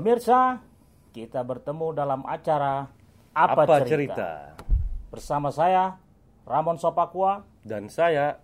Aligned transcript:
Pemirsa, 0.00 0.56
kita 1.12 1.44
bertemu 1.44 1.92
dalam 1.92 2.24
acara 2.24 2.88
Apa, 3.36 3.68
Apa, 3.68 3.84
Cerita? 3.84 4.16
cerita? 4.16 4.30
Bersama 5.12 5.52
saya, 5.52 6.00
Ramon 6.48 6.80
Sopakua. 6.80 7.44
Dan 7.60 7.92
saya 7.92 8.40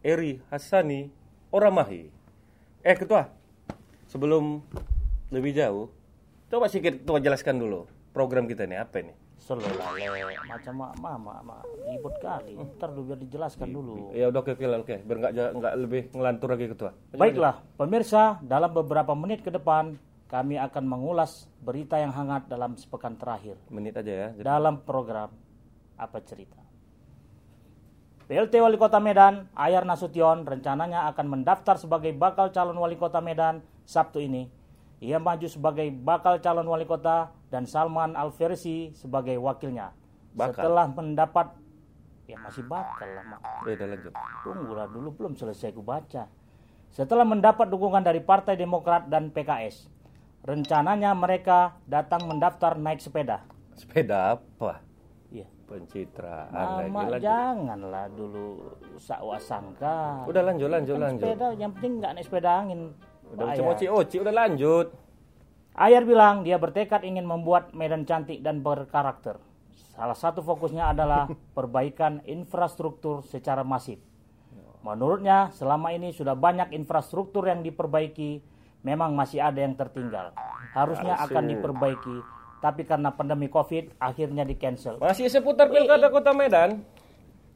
Eri 0.00 0.40
Hassani 0.48 1.12
Oramahi. 1.52 2.08
Eh 2.80 2.96
ketua, 2.96 3.28
sebelum 4.08 4.64
lebih 5.28 5.52
jauh, 5.52 5.92
coba 6.48 6.72
sedikit 6.72 6.96
ketua 7.04 7.20
jelaskan 7.20 7.60
dulu 7.60 7.84
program 8.16 8.48
kita 8.48 8.64
ini 8.64 8.80
apa 8.80 9.04
ini? 9.04 9.12
Selolale, 9.36 10.08
macam 10.48 10.88
mama, 11.04 11.44
mak 11.44 11.68
ribut 11.84 12.16
kali. 12.24 12.56
Ntar 12.80 12.96
dulu 12.96 13.12
biar 13.12 13.20
dijelaskan 13.20 13.68
dulu. 13.68 14.16
Ya 14.16 14.32
udah 14.32 14.40
oke 14.40 14.56
oke 14.56 14.64
oke, 14.88 14.96
biar 15.04 15.16
nggak 15.20 15.32
nggak 15.52 15.74
lebih 15.84 16.02
ngelantur 16.16 16.48
lagi 16.56 16.72
ketua. 16.72 16.96
Baiklah, 17.12 17.60
pemirsa, 17.76 18.40
dalam 18.40 18.72
beberapa 18.72 19.12
menit 19.12 19.44
ke 19.44 19.52
depan 19.52 20.00
kami 20.34 20.58
akan 20.58 20.84
mengulas 20.90 21.46
berita 21.62 21.94
yang 21.94 22.10
hangat 22.10 22.50
dalam 22.50 22.74
sepekan 22.74 23.14
terakhir 23.14 23.54
Menit 23.70 23.94
aja 23.94 24.10
ya. 24.10 24.28
Jadi- 24.34 24.42
dalam 24.42 24.82
program 24.82 25.30
Apa 25.94 26.18
Cerita. 26.26 26.58
PLT 28.26 28.58
Wali 28.58 28.74
Kota 28.74 28.98
Medan, 28.98 29.46
Ayar 29.54 29.86
Nasution, 29.86 30.42
rencananya 30.42 31.06
akan 31.12 31.38
mendaftar 31.38 31.78
sebagai 31.78 32.10
bakal 32.10 32.50
calon 32.50 32.74
wali 32.74 32.98
kota 32.98 33.22
Medan 33.22 33.62
Sabtu 33.86 34.18
ini. 34.18 34.50
Ia 34.98 35.22
maju 35.22 35.46
sebagai 35.46 35.86
bakal 35.94 36.42
calon 36.42 36.66
wali 36.66 36.82
kota 36.82 37.30
dan 37.52 37.68
Salman 37.68 38.18
Alversi 38.18 38.90
sebagai 38.96 39.38
wakilnya. 39.38 39.94
Bakal? 40.34 40.66
Setelah 40.66 40.86
mendapat, 40.90 41.46
ya 42.26 42.40
masih 42.42 42.66
bakal 42.66 43.06
lah, 43.06 43.24
Mak. 43.28 43.40
Ya 43.68 43.72
udah 43.76 43.88
lanjut. 43.92 44.12
Tunggulah 44.42 44.86
dulu 44.90 45.08
belum 45.14 45.32
selesai 45.38 45.70
ku 45.70 45.84
baca. 45.84 46.26
Setelah 46.90 47.22
mendapat 47.22 47.70
dukungan 47.70 48.02
dari 48.02 48.18
Partai 48.18 48.58
Demokrat 48.58 49.06
dan 49.06 49.30
PKS, 49.30 49.94
rencananya 50.44 51.16
mereka 51.16 51.80
datang 51.88 52.28
mendaftar 52.28 52.76
naik 52.76 53.00
sepeda. 53.00 53.42
Sepeda 53.74 54.36
apa? 54.38 54.84
Iya. 55.32 55.48
Pencitraan 55.64 56.52
lagi 56.52 56.92
Mama 56.92 57.00
lanjut. 57.08 57.24
janganlah 57.24 58.06
dulu 58.12 58.46
sakwa 59.00 59.40
sangka. 59.40 60.28
Udah 60.28 60.42
lanjut 60.44 60.68
lanjut 60.68 60.94
Kan 61.00 61.04
lanjut. 61.08 61.24
Sepeda 61.24 61.46
yang 61.56 61.72
penting 61.72 61.92
nggak 61.98 62.12
naik 62.12 62.26
sepeda 62.28 62.50
angin. 62.60 62.80
Udah 63.32 63.44
oci 63.72 63.86
oci 63.88 64.16
udah 64.20 64.34
lanjut. 64.36 64.86
Ayar 65.74 66.06
bilang 66.06 66.46
dia 66.46 66.60
bertekad 66.60 67.02
ingin 67.02 67.26
membuat 67.26 67.74
Medan 67.74 68.06
cantik 68.06 68.44
dan 68.44 68.62
berkarakter. 68.62 69.42
Salah 69.96 70.14
satu 70.14 70.44
fokusnya 70.44 70.92
adalah 70.92 71.26
perbaikan 71.56 72.22
infrastruktur 72.28 73.24
secara 73.26 73.66
masif. 73.66 73.98
Menurutnya, 74.84 75.48
selama 75.56 75.96
ini 75.96 76.12
sudah 76.12 76.36
banyak 76.36 76.76
infrastruktur 76.76 77.48
yang 77.48 77.64
diperbaiki, 77.64 78.44
memang 78.84 79.16
masih 79.16 79.40
ada 79.40 79.58
yang 79.58 79.74
tertinggal. 79.74 80.36
Harusnya 80.76 81.16
akan 81.18 81.44
diperbaiki, 81.50 82.16
tapi 82.60 82.84
karena 82.84 83.10
pandemi 83.10 83.48
Covid 83.48 83.96
akhirnya 83.96 84.44
di 84.44 84.54
cancel. 84.54 85.00
Masih 85.00 85.32
seputar 85.32 85.72
pilkada 85.72 86.12
Kota 86.12 86.36
Medan. 86.36 86.84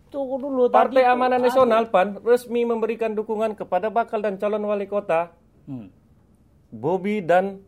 Tunggu 0.09 0.41
dulu 0.41 0.73
Partai 0.73 1.05
tadi 1.05 1.13
Amanah 1.13 1.37
tuh 1.37 1.53
Nasional 1.53 1.85
PAN 1.93 2.17
resmi 2.25 2.65
memberikan 2.65 3.13
dukungan 3.13 3.53
kepada 3.53 3.93
bakal 3.93 4.25
dan 4.25 4.41
calon 4.41 4.65
wali 4.65 4.89
kota 4.89 5.37
Hmm. 5.69 5.93
Bobi 6.73 7.21
dan 7.21 7.61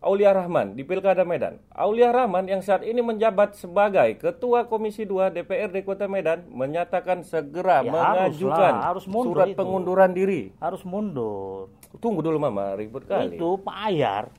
Aulia 0.00 0.32
Rahman 0.32 0.72
di 0.72 0.80
Pilkada 0.80 1.28
Medan. 1.28 1.60
Aulia 1.76 2.08
Rahman 2.08 2.48
yang 2.48 2.64
saat 2.64 2.80
ini 2.88 3.04
menjabat 3.04 3.52
sebagai 3.52 4.16
Ketua 4.16 4.64
Komisi 4.64 5.04
2 5.04 5.28
DPRD 5.28 5.84
Kota 5.84 6.08
Medan 6.08 6.48
menyatakan 6.48 7.20
segera 7.20 7.84
Ya, 7.84 7.92
mengajukan 7.92 8.74
harus 8.80 9.04
mundur 9.04 9.44
surat 9.44 9.52
itu. 9.52 9.60
pengunduran 9.60 10.10
diri. 10.16 10.56
Harus 10.56 10.80
mundur. 10.88 11.68
Tunggu 12.00 12.24
dulu 12.24 12.40
Mama, 12.40 12.80
ribut 12.80 13.04
kali. 13.04 13.36
Itu 13.36 13.60
Pak 13.60 13.76
Ayar 13.92 14.32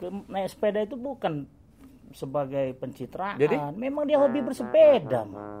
ke, 0.00 0.08
naik 0.32 0.48
sepeda 0.48 0.80
itu 0.80 0.96
bukan 0.96 1.44
sebagai 2.16 2.72
pencitraan. 2.80 3.36
Jadi? 3.36 3.56
Memang 3.76 4.08
dia 4.08 4.16
hobi 4.16 4.40
bersepeda, 4.40 5.28
Ma. 5.28 5.60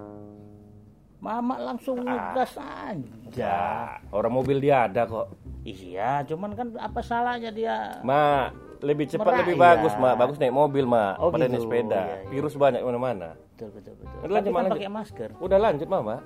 Mama 1.16 1.60
langsung 1.60 2.00
ngegas 2.00 2.56
aja. 2.56 3.12
Ya, 3.36 3.64
orang 4.12 4.32
mobil 4.32 4.64
dia 4.64 4.88
ada 4.88 5.04
kok. 5.04 5.28
Iya, 5.66 6.24
cuman 6.24 6.54
kan 6.54 6.72
apa 6.78 7.00
salahnya 7.02 7.50
dia? 7.50 7.98
Ma, 8.00 8.54
lebih 8.80 9.06
cepat 9.06 9.24
Merayap. 9.26 9.40
lebih 9.42 9.56
bagus, 9.56 9.92
Ma. 9.96 10.10
Bagus 10.12 10.36
naik 10.36 10.50
mobil, 10.50 10.84
Ma. 10.84 11.14
Oh, 11.16 11.28
Pada 11.28 11.44
gitu. 11.44 11.52
naik 11.52 11.62
sepeda. 11.62 12.00
Iya, 12.00 12.16
iya. 12.18 12.28
Virus 12.28 12.54
banyak 12.54 12.80
mana-mana. 12.80 13.28
Betul, 13.50 13.68
betul, 13.72 13.92
betul. 13.94 14.16
Udah, 14.18 14.32
lanjut, 14.32 14.48
kan 14.48 14.56
lanjut. 14.58 14.74
pakai 14.76 14.90
masker. 14.90 15.30
Udah 15.38 15.58
lanjut, 15.58 15.88
Mama. 15.88 16.16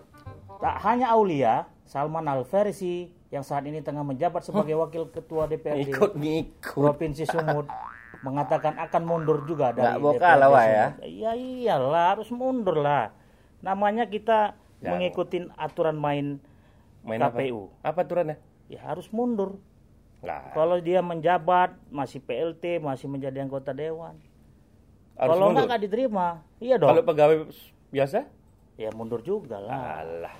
Tak 0.57 0.77
hanya 0.83 1.07
Aulia, 1.11 1.55
Salman 1.83 2.25
Al-Farisi 2.25 2.97
yang 3.29 3.41
saat 3.41 3.63
ini 3.63 3.79
tengah 3.79 4.03
menjabat 4.03 4.43
sebagai 4.43 4.75
wakil 4.75 5.09
ketua 5.09 5.47
DPRD 5.47 5.89
Ikut 5.89 6.13
ngikut. 6.15 6.77
Provinsi 6.77 7.25
Sumut 7.25 7.65
mengatakan 8.21 8.77
akan 8.77 9.03
mundur 9.03 9.45
juga 9.45 9.71
dari 9.71 9.87
Nggak 9.89 9.99
bokal 9.99 10.37
lah, 10.37 10.49
Wak, 10.49 10.65
ya? 10.65 10.85
Sumut. 10.91 11.05
Iya 11.07 11.31
iyalah 11.33 12.05
harus 12.11 12.29
mundur 12.31 12.77
lah. 12.77 13.15
Namanya 13.61 14.05
kita 14.05 14.57
Ya. 14.79 14.91
mengikuti 14.91 15.45
aturan 15.55 15.93
main 15.95 16.41
Main 17.01 17.21
KPU. 17.23 17.69
apa? 17.81 17.93
Apa 17.93 17.99
aturannya? 18.03 18.37
Ya 18.67 18.81
harus 18.83 19.09
mundur. 19.09 19.61
Nggak. 20.21 20.53
Kalau 20.53 20.77
dia 20.85 21.01
menjabat 21.01 21.71
masih 21.89 22.21
PLT 22.21 22.81
masih 22.81 23.09
menjadi 23.09 23.41
anggota 23.41 23.73
dewan. 23.73 24.17
Harus 25.17 25.37
Kalau 25.37 25.47
enggak 25.53 25.67
nggak 25.69 25.83
diterima. 25.85 26.27
Iya 26.61 26.77
dong. 26.77 26.89
Kalau 26.93 27.03
pegawai 27.05 27.37
biasa? 27.93 28.29
Ya 28.81 28.89
mundur 28.93 29.21
juga 29.25 29.61
lah. 29.61 30.05
Alah. 30.05 30.37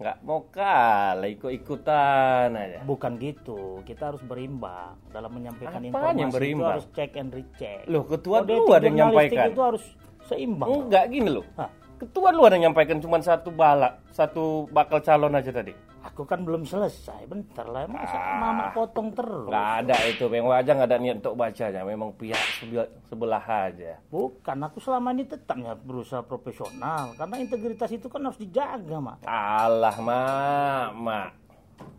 Nggak 0.00 0.16
mau 0.24 0.40
kalah, 0.48 1.28
ikut-ikutan 1.28 2.56
aja. 2.56 2.80
Bukan 2.88 3.20
gitu. 3.20 3.84
Kita 3.84 4.08
harus 4.08 4.24
berimbang 4.24 4.96
dalam 5.12 5.28
menyampaikan 5.28 5.76
Apaan 5.76 5.92
informasi 5.92 6.16
yang 6.16 6.30
itu 6.32 6.36
berimbang? 6.40 6.72
harus 6.72 6.86
check 6.96 7.12
and 7.20 7.30
recheck. 7.36 7.84
Loh, 7.84 8.08
ketua 8.08 8.40
Kode 8.40 8.48
dulu 8.48 8.72
ada 8.72 8.86
yang 8.88 8.96
nyampaikan. 9.08 9.52
Itu 9.52 9.60
harus 9.60 9.84
seimbang. 10.24 10.68
Enggak 10.72 11.04
gini 11.12 11.28
loh. 11.28 11.44
Hah? 11.60 11.68
Ketua 12.00 12.32
lu 12.32 12.48
ada 12.48 12.56
yang 12.56 12.72
nyampaikan 12.72 12.96
cuma 13.04 13.20
satu 13.20 13.52
balak, 13.52 14.00
satu 14.08 14.64
bakal 14.72 15.04
calon 15.04 15.36
aja 15.36 15.52
tadi. 15.52 15.76
Aku 16.02 16.24
kan 16.24 16.40
belum 16.40 16.64
selesai, 16.64 17.24
bentar 17.24 17.64
lah. 17.64 17.84
Masa 17.84 18.14
Ah. 18.14 18.36
mama 18.36 18.64
potong 18.70 19.12
terus? 19.12 19.44
Nggak 19.46 19.68
ada 19.84 19.96
itu, 20.06 20.24
memang 20.26 20.52
aja 20.54 20.72
nggak 20.72 20.88
ada 20.88 20.96
niat 20.96 21.16
untuk 21.18 21.36
bacanya. 21.36 21.82
Memang 21.82 22.08
pihak 22.12 22.40
sebelah, 22.56 22.88
sebelah 23.04 23.44
aja. 23.44 24.00
Bukan, 24.08 24.56
aku 24.62 24.78
selama 24.78 25.12
ini 25.12 25.24
tetap 25.24 25.54
ya 25.54 25.74
berusaha 25.74 26.22
profesional. 26.22 27.12
Karena 27.14 27.36
integritas 27.36 27.90
itu 27.90 28.06
kan 28.06 28.20
harus 28.22 28.36
dijaga, 28.36 28.96
mak. 28.96 29.20
Alah, 29.22 29.96
mak, 29.98 30.88
mak. 30.94 31.28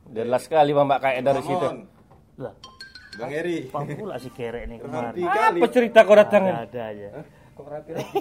Jelas 0.09 0.41
sekali 0.41 0.73
mak 0.73 0.97
kayak 0.97 1.21
dari 1.21 1.41
situ. 1.41 1.65
Lah, 2.35 2.53
Bang 3.13 3.29
Eri. 3.29 3.67
apa 3.67 3.85
pula 3.85 4.15
si 4.17 4.29
kerek 4.29 4.65
nih 4.65 4.77
Rapi 4.79 4.87
kemarin? 4.87 5.13
kali. 5.29 5.59
Apa 5.59 5.67
cerita 5.69 5.99
kau 6.01 6.15
datang? 6.15 6.43
Ada, 6.43 6.57
ada 6.63 6.81
aja. 6.89 7.07
Kok 7.53 7.65
rapi-rapi? 7.69 8.19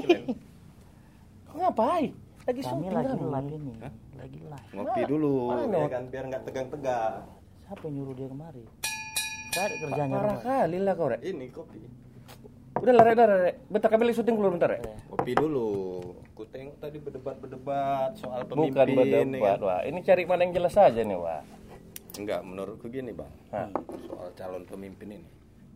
Ngapain? 1.51 2.11
Lagi 2.41 2.61
Kami 2.61 2.69
syuting 2.83 2.91
lagi 2.91 3.07
kami. 3.11 3.25
live 3.27 3.51
ini. 3.55 3.73
Lagi 4.21 4.37
live. 4.37 4.69
Ngopi 4.77 5.01
dulu, 5.09 5.33
Mana? 5.49 5.79
ya 5.81 5.89
kan 5.89 6.03
biar 6.13 6.25
nggak 6.29 6.43
tegang-tegang. 6.45 7.25
Siapa 7.65 7.83
yang 7.89 7.95
nyuruh 7.97 8.15
dia 8.19 8.29
kemari? 8.29 8.63
Cari 9.51 9.75
kerjanya. 9.81 10.15
Parah 10.21 10.39
kali 10.45 10.79
lah 10.85 10.93
kau, 10.93 11.09
Rek. 11.09 11.21
Ini 11.25 11.47
kopi. 11.49 11.81
Udah 12.77 12.93
lah, 12.93 13.03
Rek, 13.09 13.15
udah, 13.17 13.27
Rek. 13.41 13.55
Bentar 13.73 13.89
kami 13.89 14.03
lagi 14.05 14.17
syuting 14.21 14.37
dulu 14.37 14.49
bentar, 14.53 14.69
Rek. 14.77 14.83
Kopi 15.09 15.33
dulu. 15.33 15.69
Ku 16.37 16.43
tengok 16.45 16.77
tadi 16.79 16.99
berdebat-berdebat 17.01 18.11
soal 18.21 18.45
Bukan 18.45 18.69
pemimpin. 18.69 18.93
berdebat, 18.93 19.07
ya 19.09 19.21
kan? 19.25 19.59
Wah. 19.65 19.81
Ini 19.89 19.99
cari 20.05 20.23
mana 20.29 20.41
yang 20.45 20.53
jelas 20.53 20.75
aja 20.77 21.01
nih, 21.01 21.17
Wah. 21.17 21.43
Enggak, 22.21 22.41
menurutku 22.45 22.93
gini, 22.93 23.17
Bang. 23.17 23.33
Hah. 23.57 23.73
Soal 24.05 24.29
calon 24.37 24.69
pemimpin 24.69 25.17
ini. 25.17 25.29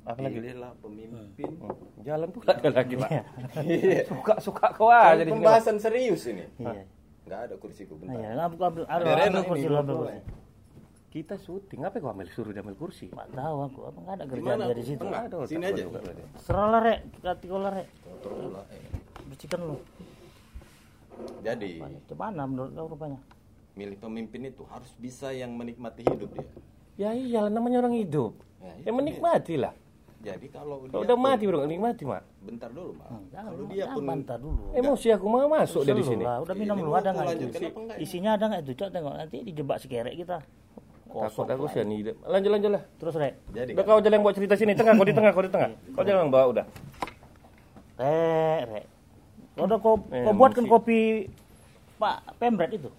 Apa 0.04 0.20
lagi? 0.20 0.36
Pilihlah 0.36 0.72
pemimpin. 0.84 1.50
Hmm. 1.64 2.04
Jalan 2.04 2.28
pula 2.28 2.52
lagi, 2.60 2.94
Pak. 3.00 3.10
Iya. 3.64 4.04
Suka-suka 4.04 4.66
kau 4.76 4.92
aja 4.92 5.16
di 5.16 5.32
sini. 5.32 5.32
Pak. 5.32 5.40
Pembahasan 5.40 5.76
serius 5.80 6.28
ini. 6.28 6.44
Iya. 7.24 7.26
Enggak 7.26 7.40
ada 7.40 7.54
kursiku 7.56 7.92
Nah, 7.96 8.00
bentar. 8.04 8.20
ya, 8.20 8.44
ambil, 8.44 8.84
ambil, 8.84 9.16
enak 9.18 9.42
kursi 9.48 9.66
lu, 9.66 9.76
ambil 9.80 9.96
kursi. 9.96 10.12
ya. 10.12 10.22
Kita 11.08 11.34
syuting, 11.38 11.80
apa 11.80 11.96
kau 11.96 12.10
ambil 12.10 12.26
suruh 12.28 12.50
dia 12.50 12.60
ambil 12.60 12.74
kursi? 12.76 13.06
Nggak 13.06 13.28
tahu 13.32 13.56
aku, 13.64 13.80
apa 13.86 13.98
nggak 14.02 14.14
ada 14.14 14.24
kerjaan 14.26 14.58
di 14.68 14.84
situ. 14.84 14.98
Tengah. 15.00 15.22
Aduh, 15.24 15.46
Sini 15.46 15.64
aja. 15.64 15.82
Serah 16.42 16.66
lah, 16.68 16.80
Rek. 16.82 17.00
Hati 17.22 17.46
kau 17.46 17.58
lah, 17.58 17.72
Rek. 17.72 17.88
Lah, 18.50 18.64
eh. 18.68 18.82
Bersihkan 19.24 19.60
lu. 19.62 19.76
Jadi, 21.40 21.78
Gimana 22.04 22.42
menurut 22.44 22.70
kau 22.74 22.88
rupanya? 22.90 23.20
milih 23.74 23.98
pemimpin 23.98 24.46
itu 24.46 24.62
harus 24.70 24.94
bisa 24.94 25.34
yang 25.34 25.50
menikmati 25.50 26.06
hidup 26.06 26.30
dia. 26.30 26.46
Ya 26.94 27.10
iyalah 27.10 27.50
namanya 27.50 27.82
orang 27.82 27.98
hidup. 27.98 28.38
Ya, 28.62 28.86
Ya 28.86 28.92
menikmati 28.94 29.58
lah. 29.58 29.74
Jadi 30.24 30.46
kalau 30.48 30.76
dia 30.80 30.90
Kalau 30.90 31.04
udah 31.04 31.16
pun- 31.16 31.24
mati 31.28 31.44
bro, 31.44 31.60
nikmati 31.62 32.02
mak. 32.02 32.22
bentar 32.40 32.68
dulu, 32.68 32.96
Mak. 32.96 33.08
Jangan, 33.28 33.50
Kalau 33.50 33.66
dia 33.66 33.76
jangan 33.78 33.94
pun 33.94 34.04
bantah 34.06 34.36
dulu. 34.36 34.62
Emosi 34.72 35.08
aku 35.10 35.26
mau 35.26 35.44
masuk 35.46 35.80
dia 35.82 35.92
di 35.92 36.00
Selu 36.00 36.10
sini. 36.10 36.24
lah, 36.24 36.36
udah 36.40 36.54
minum 36.54 36.74
Ini 36.74 36.80
dulu 36.80 36.90
mau 36.90 36.96
ada 36.96 37.10
nggak 37.12 37.26
itu? 37.30 37.44
ini? 37.44 37.68
Isinya 38.00 38.30
ada 38.32 38.44
nggak 38.46 38.60
itu? 38.62 38.72
Cok 38.74 38.88
tengok 38.90 39.14
nanti 39.14 39.36
dijebak 39.42 39.76
si 39.76 39.86
kerek 39.86 40.16
kita. 40.16 40.38
Takut 41.06 41.46
aku 41.46 41.64
sih 41.68 41.80
nih. 41.80 42.16
Lanjut 42.24 42.50
lanjut 42.50 42.70
lah. 42.72 42.82
Terus 42.96 43.14
Rek, 43.14 43.34
Jadi 43.52 43.70
Udah 43.70 43.84
kau 43.84 43.98
jalan 43.98 44.14
yang 44.14 44.24
buat 44.24 44.34
cerita 44.34 44.54
sini, 44.56 44.72
tengah 44.72 44.92
kau 44.92 45.04
di 45.04 45.12
tengah, 45.12 45.30
kau 45.30 45.44
di 45.44 45.52
tengah. 45.52 45.70
Kau 45.94 46.02
jalan 46.02 46.26
bawa 46.26 46.44
udah. 46.50 46.64
Rek, 47.94 48.62
Rek. 48.66 48.84
Kau 49.54 49.64
udah 49.64 49.78
kau, 49.78 49.94
kau 50.00 50.32
buatkan 50.34 50.64
kopi 50.64 51.28
Pak 51.94 52.16
Pemret 52.36 52.72
itu? 52.72 52.90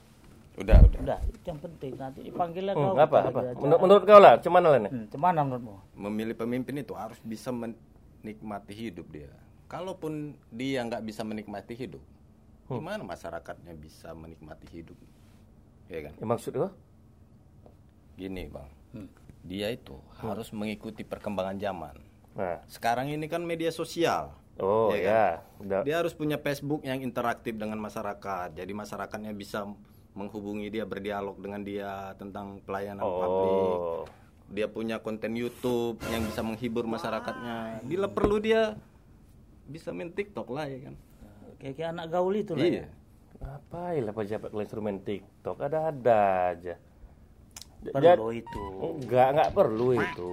Udah, 0.55 0.77
udah. 0.79 0.99
Udah, 1.03 1.19
itu 1.25 1.43
yang 1.43 1.59
penting. 1.59 1.91
Nanti 1.95 2.19
dipanggilnya 2.23 2.73
Hmm, 2.73 2.83
kau. 2.85 2.95
apa 2.95 3.17
apa? 3.21 3.39
acara. 3.43 3.59
Menurut, 3.59 3.81
menurut 3.81 4.03
kau 4.03 4.19
lah, 4.19 4.33
cuman 4.39 4.61
lah 4.61 4.79
nih. 4.79 4.91
Hmm, 4.91 5.05
Cemana 5.09 5.39
menurutmu? 5.41 5.75
Memilih 5.93 6.35
pemimpin 6.35 6.75
itu 6.77 6.93
harus 6.93 7.19
bisa 7.19 7.51
menikmati 7.51 8.73
hidup 8.73 9.07
dia. 9.09 9.31
Kalaupun 9.65 10.13
dia 10.47 10.79
nggak 10.81 11.03
bisa 11.03 11.21
menikmati 11.21 11.73
hidup, 11.73 11.99
gimana 12.65 13.01
masyarakatnya 13.01 13.73
bisa 13.73 14.13
menikmati 14.13 14.69
hidup? 14.71 14.95
Ya 15.85 16.05
kan? 16.05 16.13
Ya, 16.15 16.25
maksud 16.25 16.53
kau? 16.53 16.71
Gini 18.15 18.47
bang, 18.47 18.69
dia 19.41 19.67
itu 19.67 19.99
harus 20.15 20.47
mengikuti 20.49 21.03
perkembangan 21.03 21.59
zaman. 21.59 21.95
Nah, 22.31 22.63
Sekarang 22.65 23.07
ini 23.07 23.27
kan 23.27 23.41
media 23.41 23.67
sosial. 23.69 24.31
oh 24.55 24.91
Iya 24.91 25.03
ya, 25.03 25.25
udah. 25.59 25.81
Dia 25.83 25.95
harus 25.99 26.15
punya 26.15 26.37
Facebook 26.37 26.79
yang 26.81 27.01
interaktif 27.01 27.55
dengan 27.55 27.75
masyarakat. 27.75 28.55
Jadi 28.55 28.71
masyarakatnya 28.71 29.33
bisa 29.33 29.67
menghubungi 30.15 30.71
dia, 30.71 30.87
berdialog 30.87 31.35
dengan 31.37 31.61
dia 31.61 32.15
tentang 32.15 32.63
pelayanan 32.63 33.03
publik. 33.03 33.77
Oh, 33.77 34.03
Dia 34.47 34.67
punya 34.71 34.97
konten 34.97 35.35
YouTube 35.35 35.99
yang 36.07 36.23
bisa 36.23 36.39
menghibur 36.39 36.87
masyarakatnya. 36.87 37.83
Bila 37.83 38.07
perlu 38.07 38.39
dia 38.39 38.79
bisa 39.65 39.91
main 39.91 40.09
TikTok 40.09 40.47
lah 40.49 40.65
ya 40.65 40.89
kan. 40.89 40.95
Kayak, 41.59 41.73
kayak 41.75 41.89
anak 41.91 42.07
gaul 42.09 42.33
itu 42.33 42.53
lah. 42.55 42.63
Iya. 42.63 42.85
ya. 42.85 42.87
ngapain 43.35 44.01
lah 44.01 44.13
pejabat 44.15 44.49
kalau 44.49 44.63
instrumen 44.63 44.97
TikTok? 45.03 45.57
Ada-ada 45.59 46.21
aja. 46.55 46.75
J- 47.83 47.93
Perlu 47.93 48.33
itu. 48.33 48.63
Enggak, 49.03 49.27
enggak 49.35 49.49
perlu 49.53 49.87
itu. 49.93 50.31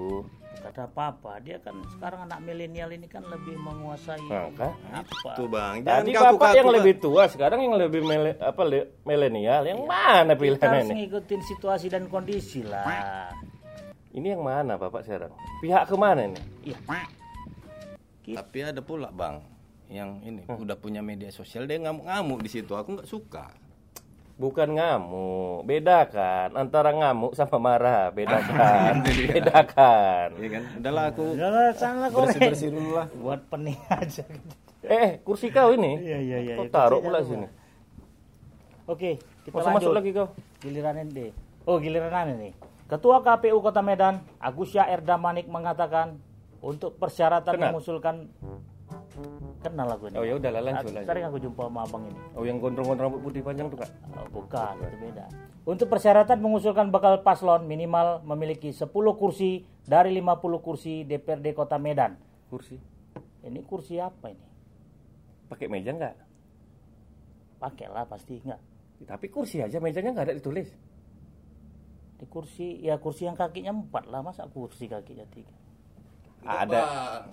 Kata 0.63 0.87
apa-apa, 0.87 1.37
dia 1.39 1.59
kan 1.59 1.75
sekarang 1.91 2.25
anak 2.25 2.39
milenial 2.41 2.87
ini 2.89 3.05
kan 3.05 3.21
lebih 3.25 3.55
menguasai 3.57 4.23
Maka 4.23 4.71
apa? 4.89 5.31
Tuh 5.35 5.47
bang, 5.47 5.83
Tadi 5.83 6.15
jangan 6.15 6.33
bapak 6.33 6.39
kaku-kaku, 6.39 6.55
yang 6.55 6.65
Pak. 6.65 6.77
lebih 6.79 6.95
tua, 6.97 7.23
sekarang 7.27 7.59
yang 7.61 7.75
lebih 7.77 8.01
mele- 8.01 8.39
apa 8.39 8.63
le- 8.63 8.91
milenial. 9.03 9.63
Yang 9.65 9.81
mana 9.83 10.23
Kita 10.29 10.39
pilihannya 10.39 10.71
harus 10.73 10.87
ini? 10.87 10.99
ngikutin 11.03 11.41
situasi 11.45 11.87
dan 11.89 12.07
kondisi 12.07 12.63
lah. 12.63 12.87
Ini 14.11 14.27
yang 14.31 14.43
mana 14.43 14.77
bapak 14.77 15.03
sekarang? 15.03 15.33
Pihak 15.59 15.85
ke 15.85 15.97
mana 15.97 16.21
ini? 16.25 16.41
Iya. 16.63 16.79
Tapi 18.23 18.59
ada 18.63 18.79
pula 18.79 19.11
bang 19.11 19.43
yang 19.89 20.23
ini 20.23 20.47
Hmm. 20.47 20.57
udah 20.59 20.75
punya 20.75 21.01
media 21.01 21.29
sosial 21.29 21.67
dia 21.67 21.77
ngamuk-ngamuk 21.77 22.39
di 22.39 22.51
situ. 22.51 22.73
Aku 22.73 22.95
nggak 22.95 23.05
suka. 23.05 23.51
Bukan 24.33 24.75
ngamuk, 24.75 25.63
bedakan 25.63 26.57
antara 26.57 26.91
ngamuk 26.91 27.33
sama 27.33 27.59
marah, 27.59 28.11
bedakan, 28.11 29.05
bedakan. 29.31 30.29
Iya 30.35 30.49
kan? 30.51 30.63
Udahlah 30.77 31.05
aku 31.09 31.25
Jangan 31.37 31.73
sana 31.73 32.05
kau 32.09 32.25
bersih-bersih 32.25 32.69
dulu 32.71 32.91
lah. 32.97 33.07
buat 33.13 33.41
pening 33.47 33.79
aja. 33.93 34.25
gitu. 34.25 34.55
Eh, 34.83 35.23
kursi 35.23 35.47
kau 35.49 35.71
ini? 35.71 35.95
Iya 35.97 36.19
iya 36.19 36.39
iya. 36.43 36.55
Kau 36.59 36.67
iya. 36.67 36.75
taruh 36.75 36.99
pula 36.99 37.23
sini. 37.23 37.47
Oke, 38.85 39.21
kita 39.45 39.55
Masuk 39.55 39.69
lanjut. 39.69 39.79
masuk 39.79 39.93
lagi 39.95 40.11
kau. 40.11 40.27
Giliran 40.59 40.97
ente. 40.99 41.27
Oh, 41.63 41.79
giliran 41.79 42.11
ane 42.11 42.33
nih. 42.35 42.53
Ketua 42.91 43.23
KPU 43.23 43.63
Kota 43.63 43.79
Medan, 43.79 44.19
Agus 44.37 44.75
Erda 44.75 45.15
Manik 45.15 45.47
mengatakan 45.47 46.19
untuk 46.59 46.99
persyaratan 46.99 47.55
Kenal? 47.55 47.71
mengusulkan 47.71 48.27
kenal 49.63 49.87
lagu 49.87 50.11
ini. 50.11 50.17
Oh 50.19 50.27
ya 50.27 50.35
lanjut 50.37 50.91
Aku- 50.91 50.93
lanjut. 50.93 51.09
Sering 51.09 51.25
aku 51.31 51.39
jumpa 51.39 51.63
sama 51.71 51.81
abang 51.87 52.03
ini. 52.11 52.21
Oh 52.35 52.43
yang 52.43 52.59
gondrong-gondrong 52.59 53.15
rambut 53.15 53.21
putih 53.23 53.41
panjang 53.47 53.71
tuh 53.71 53.79
kak? 53.79 53.91
Oh, 54.19 54.27
bukan, 54.35 54.75
itu 54.83 54.97
beda. 54.99 55.25
Untuk 55.63 55.87
persyaratan 55.87 56.43
mengusulkan 56.43 56.91
bakal 56.91 57.23
paslon 57.23 57.71
minimal 57.71 58.27
memiliki 58.27 58.75
10 58.75 58.91
kursi 59.15 59.63
dari 59.87 60.11
50 60.19 60.59
kursi 60.59 61.07
DPRD 61.07 61.55
Kota 61.55 61.79
Medan. 61.79 62.19
Kursi. 62.51 62.77
Ini 63.47 63.63
kursi 63.63 64.03
apa 64.03 64.31
ini? 64.35 64.47
Pakai 65.47 65.71
meja 65.71 65.95
nggak? 65.95 66.15
Pakailah 67.63 68.05
pasti 68.11 68.43
enggak. 68.43 68.59
Tapi 69.07 69.27
kursi 69.31 69.63
aja 69.63 69.79
mejanya 69.79 70.11
nggak 70.15 70.27
ada 70.31 70.35
ditulis. 70.35 70.67
Di 72.19 72.27
kursi 72.27 72.83
ya 72.83 72.99
kursi 72.99 73.27
yang 73.27 73.39
kakinya 73.39 73.71
empat 73.75 74.11
lah 74.11 74.23
masa 74.23 74.47
kursi 74.51 74.91
kakinya 74.91 75.27
tiga. 75.31 75.62
Ada. 76.43 76.83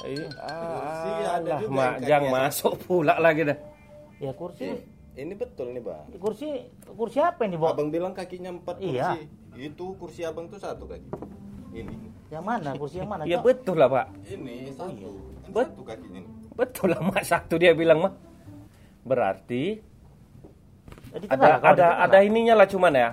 Iya. 0.03 0.27
Kursi 0.29 1.09
ada 1.25 1.53
juga 1.57 1.85
jangan 2.00 2.21
kakinya. 2.21 2.45
masuk 2.45 2.73
pula 2.79 3.15
lagi 3.17 3.41
dah. 3.44 3.57
Ya 4.17 4.31
kursi 4.33 4.67
Ini 5.13 5.33
betul 5.35 5.73
nih 5.73 5.81
bang. 5.81 6.06
kursi 6.15 6.47
kursi 6.88 7.19
apa 7.19 7.44
yang 7.44 7.57
dibawa? 7.57 7.73
Abang 7.73 7.89
bilang 7.89 8.13
kakinya 8.13 8.50
empat 8.50 8.77
kursi. 8.77 8.95
Iya. 8.95 9.09
Itu 9.56 9.97
kursi 9.97 10.21
abang 10.23 10.47
tuh 10.47 10.56
satu 10.56 10.85
kaki. 10.85 11.09
Ini. 11.71 11.95
Yang 12.29 12.45
mana? 12.45 12.69
Kursi 12.77 12.95
yang 12.97 13.09
mana? 13.09 13.25
Iya 13.25 13.38
Cok? 13.38 13.45
betul 13.45 13.75
lah 13.75 13.89
pak. 13.89 14.06
Ini 14.25 14.56
satu. 14.71 15.09
Kan 15.41 15.50
Bet- 15.51 15.69
satu 15.73 15.83
kakinya 15.83 16.19
nih. 16.21 16.31
Betul 16.53 16.88
lah 16.91 17.01
mak 17.01 17.23
satu 17.23 17.55
dia 17.55 17.73
bilang 17.73 18.00
mah. 18.00 18.13
Berarti 19.01 19.81
ada 21.25 21.41
lah, 21.41 21.57
ada 21.59 21.88
ada 22.05 22.17
lah. 22.17 22.21
ininya 22.21 22.53
lah 22.53 22.67
cuman 22.67 22.94
ya. 22.94 23.09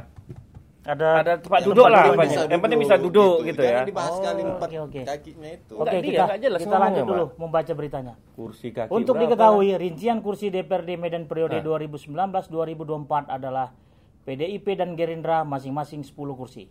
Ada 0.87 1.09
Ada 1.21 1.33
tempat 1.43 1.59
Yang 1.61 1.69
duduk 1.69 1.85
tempat 1.85 1.93
lah 1.93 2.05
duduk 2.07 2.23
bisa 2.23 2.41
Yang 2.47 2.61
penting 2.63 2.81
bisa 2.81 2.95
duduk 2.97 3.37
gitu, 3.43 3.61
ya. 3.61 3.71
Jangan 3.75 3.89
dibahas 3.91 4.13
Oh, 4.15 4.23
kali 4.23 4.43
empat 4.47 4.69
oke, 4.71 4.79
oke. 4.87 5.01
kakinya 5.03 5.49
itu. 5.51 5.75
Oke, 5.75 5.97
dia 5.99 6.13
kita 6.15 6.37
jelas 6.39 6.59
kita 6.63 6.77
lanjut 6.79 7.05
dulu 7.05 7.25
membaca 7.43 7.73
beritanya. 7.75 8.15
Kursi 8.39 8.69
kaki. 8.71 8.91
Untuk 8.95 9.15
berapa? 9.19 9.35
diketahui, 9.35 9.69
rincian 9.75 10.19
kursi 10.23 10.47
DPRD 10.55 10.91
Medan 10.95 11.27
periode 11.27 11.59
Nah. 11.59 11.67
2019-2024 11.83 13.27
adalah 13.27 13.75
PDIP 14.23 14.79
dan 14.79 14.95
Gerindra 14.95 15.43
masing-masing 15.43 16.07
10 16.07 16.15
kursi. 16.39 16.71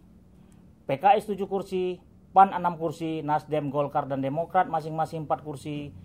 PKS 0.86 1.32
7 1.34 1.48
kursi, 1.50 1.98
PAN 2.36 2.52
6 2.52 2.76
kursi, 2.78 3.24
Nasdem, 3.24 3.72
Golkar, 3.72 4.06
dan 4.06 4.20
Demokrat 4.22 4.68
masing-masing 4.68 5.24
4 5.26 5.40
kursi, 5.42 5.96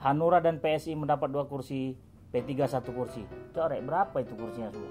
Hanura 0.00 0.40
dan 0.40 0.62
PSI 0.62 0.96
mendapat 0.96 1.28
2 1.28 1.44
kursi, 1.50 1.98
P3 2.32 2.64
1 2.64 2.94
kursi. 2.94 3.26
Corek, 3.52 3.82
berapa 3.84 4.16
itu 4.22 4.32
kursinya 4.32 4.70
semua? 4.72 4.88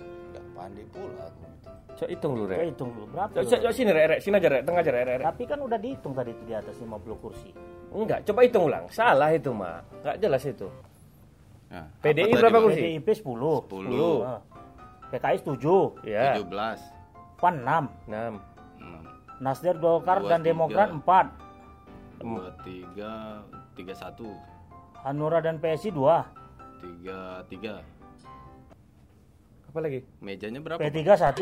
Enggak 0.00 0.46
pandai 0.56 0.86
pula 0.88 1.28
aku. 1.28 1.51
Coba 1.92 2.08
hitung 2.08 2.32
dulu, 2.34 2.44
Rek. 2.48 2.58
hitung 2.72 2.90
dulu, 2.90 3.06
berapa? 3.08 3.30
Coba, 3.30 3.42
dulu? 3.44 3.60
coba 3.62 3.72
sini, 3.72 3.90
Rek, 3.90 4.06
Rek. 4.08 4.18
Sini 4.20 4.34
aja, 4.36 4.48
Rek. 4.48 4.62
Tengah 4.64 4.80
aja, 4.80 4.90
Rek, 4.90 5.04
Rek. 5.06 5.18
Tapi 5.22 5.42
kan 5.44 5.58
udah 5.60 5.78
dihitung 5.78 6.12
tadi 6.12 6.30
itu 6.30 6.42
di 6.42 6.54
atas 6.54 6.74
50 6.76 7.16
kursi. 7.18 7.50
Enggak, 7.92 8.18
coba 8.24 8.40
hitung 8.42 8.64
ulang. 8.66 8.84
Salah 8.88 9.30
itu, 9.30 9.50
Mak. 9.52 9.78
Enggak 10.00 10.16
jelas 10.18 10.42
itu. 10.42 10.68
Nah, 11.68 11.86
PDI 12.00 12.22
apa 12.22 12.28
tadi, 12.28 12.40
berapa 12.40 12.58
kursi? 12.60 12.80
PDIP 12.80 13.08
10. 13.16 13.56
10. 13.70 14.24
Ah. 14.24 14.40
PKS 15.08 15.40
7, 15.44 15.84
Ya. 16.04 16.36
17. 16.36 16.80
PAN 17.36 17.54
6, 17.60 17.84
6. 18.08 18.32
Hmm. 18.78 19.02
Nasdem, 19.38 19.76
Golkar, 19.76 20.18
dan. 20.24 20.40
Demokrat 20.40 20.88
4. 20.88 21.26
Dua, 22.16 22.54
tiga, 22.62 23.42
tiga 23.74 23.94
satu, 23.98 24.30
Hanura 25.02 25.42
dan 25.42 25.58
PSI 25.58 25.90
2. 25.90 26.22
tiga, 26.78 27.42
tiga. 27.46 27.74
Apa 29.72 29.80
lagi? 29.80 30.04
Mejanya 30.20 30.60
berapa? 30.60 30.76
P3 30.78 31.00
1. 31.00 31.32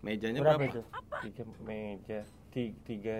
Mejanya 0.00 0.38
Berapa 0.40 0.56
berapa? 0.56 0.70
itu? 0.70 0.80
Tiga 1.20 1.42
meja. 1.60 2.20
Tiga, 2.48 2.72
tiga. 2.86 3.14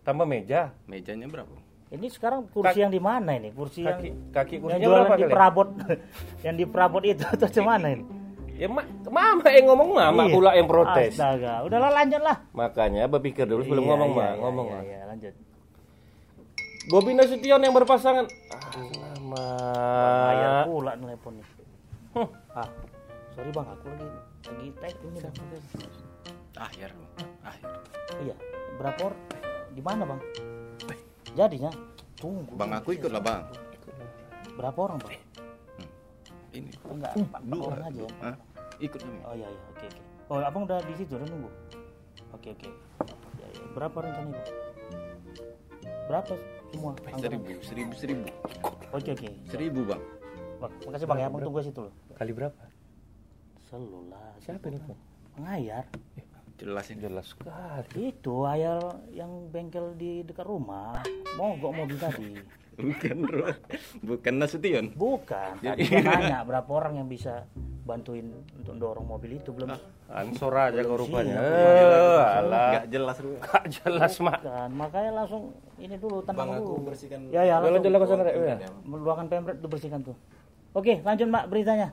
Tambah 0.00 0.24
meja. 0.24 0.70
Mejanya 0.86 1.26
berapa? 1.26 1.50
Ini 1.90 2.06
sekarang 2.06 2.46
kursi 2.46 2.78
yang 2.78 2.88
di 2.88 3.02
mana 3.02 3.34
ini? 3.34 3.50
Kursi 3.50 3.82
yang 3.82 3.98
Kaki, 3.98 4.08
kaki 4.30 4.52
yang 4.54 4.62
kursinya 4.62 4.78
jualan 4.80 5.02
berapa 5.02 5.10
di 5.12 5.24
kali? 5.26 5.32
perabot. 5.34 5.68
yang 6.46 6.54
di 6.54 6.64
perabot 6.64 7.02
itu 7.02 7.24
atau 7.26 7.48
gimana 7.50 7.86
ini? 7.90 8.04
Ya, 8.54 8.68
mak, 8.68 8.86
mama 9.04 9.48
yang 9.50 9.66
ngomong 9.66 9.88
mama 9.90 10.22
Iya. 10.22 10.30
pula 10.30 10.50
yang 10.54 10.68
protes. 10.68 11.12
Astaga, 11.12 11.66
udahlah 11.66 11.90
lanjut 11.90 12.22
lah. 12.22 12.36
Makanya 12.52 13.04
berpikir 13.04 13.42
dulu 13.42 13.60
sebelum 13.60 13.82
Iya, 13.82 13.90
ngomong, 13.90 14.08
iya, 14.08 14.16
Mak. 14.16 14.28
iya, 14.28 14.38
ngomong, 14.38 14.66
iya, 14.66 14.72
Mak. 14.72 14.84
iya, 14.86 15.00
lanjut. 15.04 15.34
Bobi 16.86 17.10
Nasution 17.12 17.58
yang 17.58 17.74
berpasangan. 17.74 18.24
Bayar 19.26 20.48
Alamak. 20.54 20.64
pula 20.64 20.92
teleponnya. 20.94 21.44
Huh. 22.10 22.28
Ah, 22.50 22.68
sorry 23.34 23.50
bang, 23.54 23.66
aku 23.70 23.84
lagi 23.90 24.06
lagi 24.48 24.68
type 24.80 25.00
ini 25.06 25.18
bang. 25.22 25.34
Akhir, 26.60 26.90
Bang. 26.92 27.30
Akhir. 27.46 27.68
Iya, 28.20 28.36
berapa 28.76 29.00
or? 29.08 29.14
Di 29.72 29.82
mana 29.82 30.02
bang? 30.04 30.20
Jadinya, 31.38 31.70
tunggu. 32.18 32.52
Bang 32.58 32.74
aku 32.74 32.92
ikut 32.98 33.08
lah 33.08 33.22
bang. 33.22 33.42
Berapa 34.58 34.78
orang 34.90 34.98
bang? 35.00 35.14
Ini. 36.50 36.70
Enggak, 36.90 37.14
empat 37.14 37.40
empat 37.46 37.60
orang 37.62 37.86
aja 37.86 38.00
ya. 38.02 38.32
Ikut 38.82 39.00
nih. 39.06 39.22
Oh 39.22 39.34
iya 39.38 39.46
iya 39.46 39.60
oke 39.70 39.84
oke. 39.86 40.00
Oh 40.30 40.36
abang 40.42 40.62
udah 40.66 40.82
di 40.82 40.94
situ 40.98 41.14
udah 41.14 41.28
nunggu. 41.30 41.50
Oke 42.34 42.48
oke. 42.52 42.68
Ya, 43.38 43.46
ya. 43.46 43.64
Berapa 43.76 43.96
rencana 44.02 44.28
itu? 44.34 44.52
Berapa 46.10 46.32
semua? 46.74 46.92
Seribu, 47.22 47.50
seribu, 47.62 47.92
seribu. 47.94 48.24
Oke 48.90 49.14
oke. 49.14 49.28
Seribu 49.46 49.80
bang. 49.86 50.02
Bang, 50.58 50.72
makasih 50.84 51.06
bang 51.06 51.18
ya, 51.22 51.26
abang 51.30 51.40
tunggu 51.46 51.62
situ 51.62 51.80
loh. 51.86 51.94
Kali 52.18 52.32
berapa? 52.34 52.58
Selulah. 53.70 54.34
Siapa 54.38 54.66
ini 54.66 54.78
tuh? 54.80 54.90
Eh, 54.90 54.98
Pengayar. 55.32 55.84
Jelasin. 56.58 57.00
Jelas 57.00 57.30
sekali. 57.30 58.10
Itu 58.12 58.44
ayar 58.44 58.82
yang 59.08 59.48
bengkel 59.48 59.94
di 59.94 60.20
dekat 60.20 60.44
rumah. 60.44 61.00
Mogok 61.34 61.72
mobil 61.72 61.96
tadi. 61.96 62.36
Bukan 62.80 63.16
bro. 63.22 63.48
Bukan 64.02 64.34
Nasution. 64.36 64.92
Bukan. 64.92 65.52
Tadi 65.60 65.82
dia 65.82 66.00
nanya 66.00 66.40
berapa 66.42 66.68
orang 66.68 66.96
yang 66.96 67.06
bisa 67.06 67.44
bantuin 67.80 68.28
untuk 68.54 68.74
dorong 68.74 69.04
mobil 69.04 69.36
itu 69.36 69.52
belum. 69.52 69.72
Ansor 70.08 70.52
aja 70.52 70.80
kau 70.82 70.96
rupanya. 70.96 71.38
Iya, 71.38 71.86
Eh, 71.86 72.24
alah. 72.40 72.68
Gak 72.74 72.86
jelas. 72.88 73.16
Gak 73.38 73.64
jelas, 73.70 74.12
Mak. 74.18 74.38
Bukan. 74.40 74.70
Makanya 74.74 75.10
langsung 75.14 75.42
ini 75.76 75.94
dulu 75.94 76.20
tenang 76.20 76.40
Bang 76.40 76.50
aku 76.56 76.64
dulu. 76.66 76.88
bersihkan. 76.90 77.20
Ya 77.28 77.40
ya 77.42 77.56
langsung. 77.56 77.78
lanjut 77.78 77.90
lah 77.90 78.00
ke 78.00 78.06
sana. 78.06 78.22
Ya. 78.26 78.56
Meluangkan 78.82 79.26
pemret 79.28 79.56
itu 79.56 79.68
bersihkan 79.68 80.00
tuh. 80.02 80.16
Oke, 80.72 81.00
lanjut 81.00 81.26
Mbak 81.26 81.44
beritanya. 81.46 81.88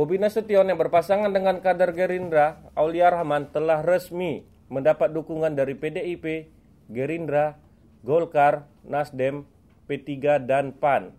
Bobi 0.00 0.16
Nasution 0.16 0.64
yang 0.64 0.80
berpasangan 0.80 1.28
dengan 1.28 1.60
kader 1.60 1.92
Gerindra, 1.92 2.56
Aulia 2.72 3.12
Rahman 3.12 3.52
telah 3.52 3.84
resmi 3.84 4.48
mendapat 4.72 5.12
dukungan 5.12 5.52
dari 5.52 5.76
PDIP, 5.76 6.48
Gerindra, 6.88 7.60
Golkar, 8.00 8.64
Nasdem, 8.80 9.44
P3 9.84 10.40
dan 10.40 10.72
PAN. 10.72 11.12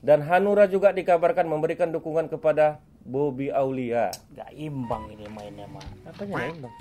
Dan 0.00 0.24
Hanura 0.24 0.64
juga 0.72 0.96
dikabarkan 0.96 1.44
memberikan 1.44 1.92
dukungan 1.92 2.32
kepada 2.32 2.80
Bobi 3.04 3.52
Aulia. 3.52 4.08
Gak 4.32 4.56
imbang 4.56 5.04
ini 5.12 5.28
mainnya 5.28 5.68
mah. 5.68 5.84
Apanya 6.08 6.48
ya, 6.48 6.64
Bang? 6.64 6.74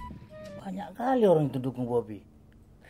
Banyak 0.63 0.89
kali 0.95 1.27
orang 1.27 1.51
itu 1.51 1.59
dukung 1.59 1.91
Bobby. 1.91 2.23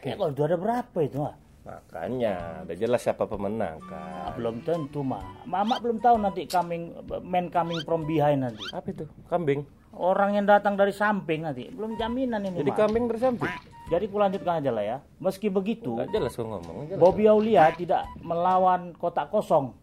Kayak 0.05 0.21
kalau 0.21 0.29
itu 0.29 0.45
ada 0.45 0.57
berapa 0.61 0.97
itu 1.01 1.17
mah? 1.17 1.33
Makanya, 1.63 2.67
udah 2.67 2.75
jelas 2.75 2.99
siapa 2.99 3.23
pemenang 3.23 3.79
kan. 3.87 4.27
Ah, 4.27 4.31
belum 4.35 4.67
tentu 4.67 4.99
mah. 4.99 5.23
Mama 5.47 5.79
belum 5.79 6.03
tahu 6.03 6.19
nanti 6.19 6.43
coming 6.43 6.91
man 7.23 7.47
coming 7.47 7.79
from 7.87 8.03
behind 8.03 8.43
nanti. 8.43 8.59
Apa 8.75 8.91
itu? 8.91 9.07
Kambing. 9.31 9.63
Orang 9.93 10.35
yang 10.35 10.43
datang 10.43 10.75
dari 10.75 10.91
samping 10.91 11.45
nanti 11.45 11.69
belum 11.69 11.95
jaminan 11.95 12.41
ini 12.43 12.65
Jadi 12.65 12.71
Mak. 12.73 12.77
kambing 12.81 13.05
bersamping. 13.07 13.53
Jadi 13.87 14.05
kulanjutkan 14.09 14.59
aja 14.59 14.71
lah 14.73 14.83
ya. 14.83 14.97
Meski 15.21 15.47
begitu, 15.47 15.95
Gak 15.95 16.11
jelas 16.11 16.33
kok 16.33 16.43
ngomong. 16.43 16.75
nggak 16.83 16.87
jelas. 16.95 16.99
Bobby 16.99 17.25
Aulia 17.29 17.69
tidak 17.71 18.09
melawan 18.19 18.91
kotak 18.97 19.29
kosong. 19.29 19.77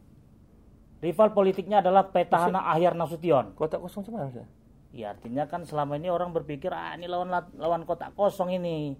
Rival 1.00 1.32
politiknya 1.32 1.80
adalah 1.80 2.12
petahana 2.12 2.60
Ahyar 2.68 2.92
Nasution. 2.92 3.56
Kotak 3.56 3.80
kosong 3.80 4.04
sih? 4.04 4.44
Ya 4.90 5.14
artinya 5.14 5.46
kan 5.46 5.64
selama 5.64 5.96
ini 5.96 6.10
orang 6.10 6.34
berpikir 6.34 6.74
ah 6.74 6.92
ini 6.92 7.08
lawan 7.08 7.30
lawan 7.56 7.88
kotak 7.88 8.12
kosong 8.12 8.52
ini. 8.52 8.98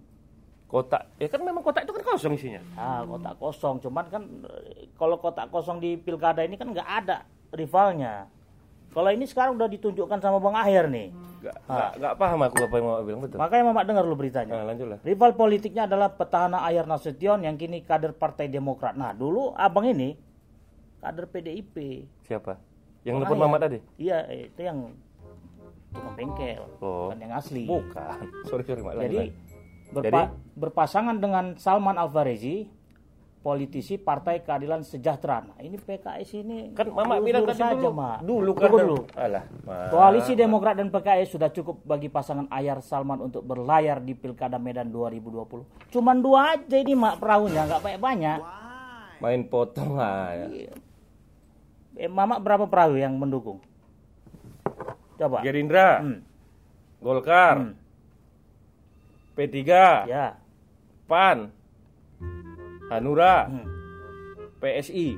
Kotak, 0.70 1.02
ya 1.18 1.26
kan 1.26 1.42
memang 1.42 1.66
kotak 1.66 1.82
itu 1.82 1.90
kan 1.98 2.14
kosong 2.14 2.38
isinya. 2.38 2.62
Ah 2.78 3.02
kotak 3.02 3.34
kosong. 3.42 3.82
Cuman 3.82 4.06
kan 4.06 4.22
eh, 4.46 4.86
kalau 4.94 5.18
kotak 5.18 5.50
kosong 5.50 5.82
di 5.82 5.98
pilkada 5.98 6.46
ini 6.46 6.54
kan 6.54 6.70
nggak 6.70 6.86
ada 6.86 7.26
rivalnya. 7.50 8.30
Kalau 8.94 9.10
ini 9.10 9.26
sekarang 9.26 9.58
udah 9.58 9.66
ditunjukkan 9.66 10.18
sama 10.22 10.38
Bang 10.38 10.54
Ahyar 10.54 10.86
nih. 10.86 11.10
Gak, 11.42 11.56
gak, 11.66 11.90
gak 11.98 12.14
paham 12.18 12.40
aku 12.42 12.56
apa 12.66 12.74
yang 12.78 12.86
mau 12.86 13.02
bilang 13.02 13.20
betul. 13.22 13.38
Makanya 13.38 13.64
Mamak 13.70 13.84
dengar 13.86 14.04
lu 14.04 14.14
beritanya. 14.18 14.52
Nah, 14.60 14.66
lanjutlah. 14.66 14.98
Rival 15.06 15.30
politiknya 15.38 15.82
adalah 15.86 16.12
petahana 16.12 16.62
Ahyar 16.66 16.86
Nasution 16.86 17.38
yang 17.42 17.54
kini 17.54 17.86
kader 17.86 18.12
Partai 18.12 18.50
Demokrat. 18.50 18.98
Nah, 18.98 19.14
dulu 19.14 19.54
abang 19.54 19.86
ini 19.86 20.18
kader 21.02 21.26
PDIP. 21.30 22.06
Siapa? 22.26 22.58
Yang 23.06 23.26
Ahyar. 23.26 23.38
Mama 23.38 23.58
tadi? 23.58 23.78
Iya, 23.96 24.26
itu 24.26 24.60
yang 24.60 24.94
tukang 25.94 26.14
bengkel. 26.18 26.62
Oh. 26.82 27.08
Bukan 27.08 27.18
yang 27.18 27.32
asli. 27.34 27.64
Bukan. 27.66 28.18
Sorry, 28.50 28.62
sorry, 28.66 28.82
Mak. 28.82 28.94
Jadi, 29.00 29.16
Lanjut, 29.16 29.49
berpa- 29.92 30.32
berpasangan 30.54 31.16
dengan 31.16 31.54
Salman 31.54 31.96
Alfarezi, 31.96 32.68
politisi 33.40 33.96
Partai 33.96 34.44
Keadilan 34.44 34.84
Sejahtera. 34.84 35.40
Nah, 35.42 35.56
ini 35.58 35.74
PKS 35.74 36.30
ini 36.36 36.76
Kan 36.76 36.92
Mama 36.92 37.16
bilang 37.18 37.48
tadi 37.48 37.56
saja, 37.56 37.72
dulu. 37.72 37.88
Mak. 37.90 38.18
Dulu 38.20 38.50
kan. 38.52 38.68
Dulu. 38.68 38.96
Alah, 39.16 39.44
Mak. 39.64 39.88
Koalisi 39.88 40.32
Demokrat 40.34 40.76
dan 40.76 40.88
PKS 40.88 41.28
sudah 41.32 41.48
cukup 41.48 41.80
bagi 41.82 42.06
pasangan 42.06 42.46
Ayar 42.48 42.78
Salman 42.80 43.18
untuk 43.18 43.40
berlayar 43.42 43.98
di 43.98 44.12
Pilkada 44.12 44.56
Medan 44.56 44.88
2020. 44.88 45.64
Cuman 45.88 46.16
dua 46.20 46.54
aja 46.54 46.76
ini 46.76 46.92
mak 46.92 47.16
perahunya, 47.16 47.64
nggak 47.64 47.80
banyak 47.80 48.00
banyak. 48.00 48.38
Main 49.18 49.42
potong 49.46 49.96
aja. 49.96 50.48
Eh, 51.94 52.08
Mama 52.08 52.36
berapa 52.36 52.64
perahu 52.64 52.96
yang 52.96 53.16
mendukung? 53.16 53.60
Coba. 55.16 55.40
Gerindra, 55.40 56.00
Hmm, 56.00 56.20
Golkar, 56.98 57.56
Hmm. 57.58 57.72
P3, 59.40 59.56
ya. 60.04 60.36
PAN, 61.08 61.48
Hanura, 62.92 63.48
Hmm. 63.48 63.64
PSI. 64.60 65.16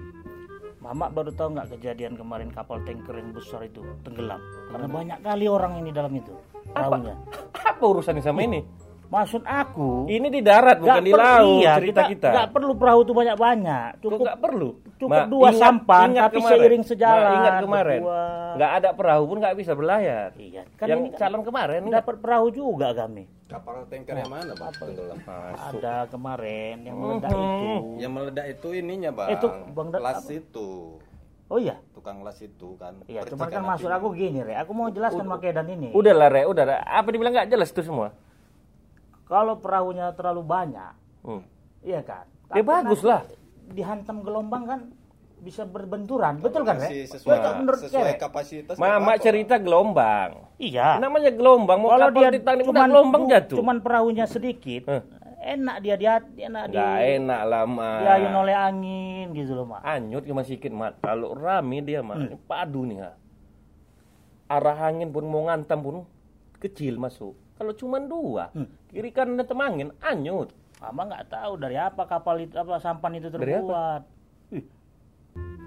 Mama 0.78 1.10
baru 1.10 1.34
tahu 1.34 1.58
nggak 1.58 1.78
kejadian 1.78 2.14
kemarin 2.14 2.50
kapal 2.50 2.78
tanker 2.82 3.14
yang 3.18 3.34
besar 3.34 3.62
itu 3.62 3.82
tenggelam 4.02 4.38
karena 4.66 4.86
banyak 4.90 5.18
kali 5.22 5.46
orang 5.46 5.78
ini 5.78 5.90
dalam 5.94 6.10
itu 6.14 6.34
perahunya. 6.70 7.14
Apa 7.70 7.82
urusannya 7.82 8.22
sama 8.22 8.42
ini? 8.42 8.62
Maksud 9.12 9.44
aku 9.44 10.08
Ini 10.08 10.32
di 10.32 10.40
darat 10.40 10.80
bukan 10.80 11.04
di 11.04 11.12
laut 11.12 11.60
iya, 11.60 11.76
cerita 11.76 12.08
kita. 12.08 12.32
nggak 12.32 12.48
perlu 12.48 12.72
perahu 12.72 13.00
itu 13.04 13.12
banyak 13.12 13.36
banyak. 13.36 13.88
Kok 13.92 14.00
Cukup 14.00 14.24
nggak 14.24 14.38
perlu? 14.40 14.68
cukup 14.96 15.18
Ma, 15.18 15.26
dua 15.26 15.48
sampan, 15.52 16.08
tapi 16.14 16.38
seiring 16.40 16.84
sejalan, 16.86 17.26
Ma, 17.26 17.36
ingat 17.36 17.54
kemarin, 17.60 18.00
berdua. 18.00 18.22
nggak 18.54 18.70
ada 18.72 18.88
perahu 18.94 19.22
pun 19.26 19.36
nggak 19.42 19.56
bisa 19.58 19.72
berlayar. 19.74 20.30
Iya, 20.38 20.62
kan 20.78 20.86
yang 20.86 21.00
ini 21.02 21.08
kan 21.10 21.18
calon 21.20 21.42
kemarin 21.42 21.80
dapat 21.90 22.16
perahu 22.22 22.46
juga 22.48 22.88
kami. 22.94 23.26
Kapal 23.50 23.84
tanker 23.84 24.14
yang 24.16 24.30
mana 24.30 24.52
bang? 24.54 24.72
Tenggelam. 24.72 25.18
Ada 25.52 25.96
kemarin 26.08 26.74
yang 26.80 26.96
meledak 26.96 27.28
Mhm. 27.28 27.42
itu. 27.42 27.72
Yang 27.98 28.12
meledak 28.14 28.46
itu 28.48 28.68
ininya 28.72 29.10
bang. 29.12 29.28
Itu, 29.34 29.46
Bang 29.74 29.88
las 29.92 30.22
apa? 30.22 30.30
itu, 30.32 30.70
Oh 31.50 31.58
iya. 31.60 31.76
tukang 31.92 32.24
las 32.24 32.38
itu 32.40 32.68
kan. 32.80 32.96
Iya, 33.04 33.28
cuman 33.28 33.46
kan 33.50 33.60
maksud 33.66 33.90
aku 33.90 34.16
gini, 34.16 34.40
Re. 34.40 34.56
Aku 34.56 34.72
mau 34.72 34.88
jelaskan 34.88 35.26
Makedan 35.26 35.68
ini. 35.68 35.92
Udah 35.92 36.14
lah, 36.16 36.32
Re, 36.32 36.48
udah. 36.48 36.64
Re. 36.64 36.76
Apa 36.80 37.12
dibilang 37.12 37.36
nggak 37.36 37.50
jelas 37.50 37.68
itu 37.68 37.84
semua? 37.84 38.16
Kalau 39.24 39.56
perahunya 39.56 40.12
terlalu 40.12 40.42
banyak, 40.42 40.92
Hmm. 41.22 41.42
iya 41.80 42.00
kan? 42.00 42.26
Ya 42.48 42.54
Tapi 42.54 42.62
bagus 42.62 43.00
lah. 43.00 43.24
Dihantam 43.64 44.20
gelombang 44.20 44.64
kan 44.64 44.80
bisa 45.38 45.64
berbenturan, 45.64 46.38
betul 46.38 46.62
kan, 46.62 46.78
sesuai, 46.78 47.18
Betul, 47.34 47.52
menurut 47.58 47.80
sesuai 47.80 48.14
kapasitas. 48.14 48.74
Mama 48.76 49.18
cerita 49.18 49.58
gelombang. 49.58 50.46
Iya. 50.54 51.02
Namanya 51.02 51.32
gelombang, 51.32 51.82
mau 51.82 51.90
Kalau 51.90 52.10
dia 52.12 52.30
udah 52.30 52.54
cuman 52.62 52.86
gelombang 52.86 53.22
jatuh. 53.26 53.56
cuman 53.58 53.76
perahunya 53.80 54.24
sedikit, 54.24 54.86
Hah. 54.86 55.02
enak 55.44 55.76
dia 55.82 55.94
dia 55.98 56.14
enak 56.38 56.64
di 56.64 56.76
Nggak 56.76 56.98
enak 57.16 57.40
lah, 57.42 57.64
Mak. 57.64 57.98
diayun 57.98 58.34
oleh 58.36 58.54
angin 58.54 59.26
gitu 59.34 59.52
loh, 59.52 59.66
Mak. 59.66 59.82
Anyut 59.82 60.22
cuma 60.22 60.42
sedikit, 60.42 60.70
Mat. 60.70 60.94
Kalau 61.00 61.34
rame 61.34 61.78
dia, 61.80 61.98
Mat. 62.00 62.22
Hmm. 62.22 62.38
Padu 62.46 62.86
nih, 62.86 63.02
ha. 63.02 63.10
Arah 64.46 64.78
angin 64.84 65.10
pun 65.10 65.24
mau 65.24 65.42
ngantam 65.42 65.80
pun 65.80 65.96
kecil 66.60 67.02
masuk. 67.02 67.34
Kalau 67.62 67.78
cuma 67.78 68.02
dua, 68.02 68.50
Hmm. 68.50 68.66
kiri 68.90 69.14
kanan 69.14 69.38
dan 69.38 69.46
angin, 69.54 69.94
anyut. 70.02 70.50
Mama 70.82 71.06
nggak 71.06 71.30
tahu 71.30 71.54
dari 71.54 71.78
apa 71.78 72.02
kapal 72.04 72.42
itu 72.42 72.58
apa 72.58 72.74
sampan 72.76 73.14
itu 73.14 73.30
Dari 73.30 73.38
apa? 73.38 73.54
terbuat. 73.54 74.02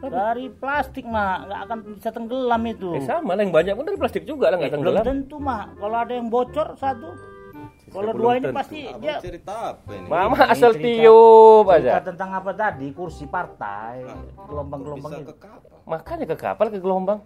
Dari 0.06 0.52
plastik 0.52 1.08
mak 1.08 1.48
nggak 1.48 1.62
akan 1.64 1.78
bisa 1.96 2.10
tenggelam 2.12 2.62
itu. 2.68 2.92
Eh 2.92 3.02
sama 3.02 3.32
lah, 3.32 3.42
yang 3.42 3.56
banyak 3.56 3.74
pun 3.74 3.88
dari 3.88 3.96
plastik 3.96 4.28
juga 4.28 4.52
lah, 4.52 4.60
Eh, 4.60 4.68
nggak 4.68 4.76
belum 4.76 4.84
tenggelam. 4.92 5.04
tentu 5.08 5.40
mak. 5.40 5.72
Kalau 5.74 5.98
ada 5.98 6.14
yang 6.14 6.28
bocor 6.28 6.68
satu, 6.76 7.10
kalau 7.90 8.12
belum 8.12 8.20
dua 8.20 8.32
ini 8.34 8.44
tentu. 8.44 8.58
pasti 8.60 8.80
Abang 8.84 9.00
dia 9.00 9.16
cerita 9.18 9.56
apa 9.72 9.90
ini? 9.90 10.06
Mama 10.06 10.36
Ini 10.36 10.52
asal 10.52 10.72
cerita- 10.74 10.84
tiup 11.00 11.64
cerita 11.66 11.80
aja. 11.80 12.04
tentang 12.04 12.30
apa 12.36 12.52
tadi 12.52 12.88
kursi 12.92 13.24
partai, 13.26 14.04
gelombang-gelombang 14.44 15.12
Bisa 15.14 15.24
itu. 15.24 15.32
ke 15.32 15.36
kapal. 15.40 15.78
Makanya 15.88 16.26
ke 16.28 16.36
kapal 16.36 16.68
ke 16.68 16.78
gelombang. 16.78 17.20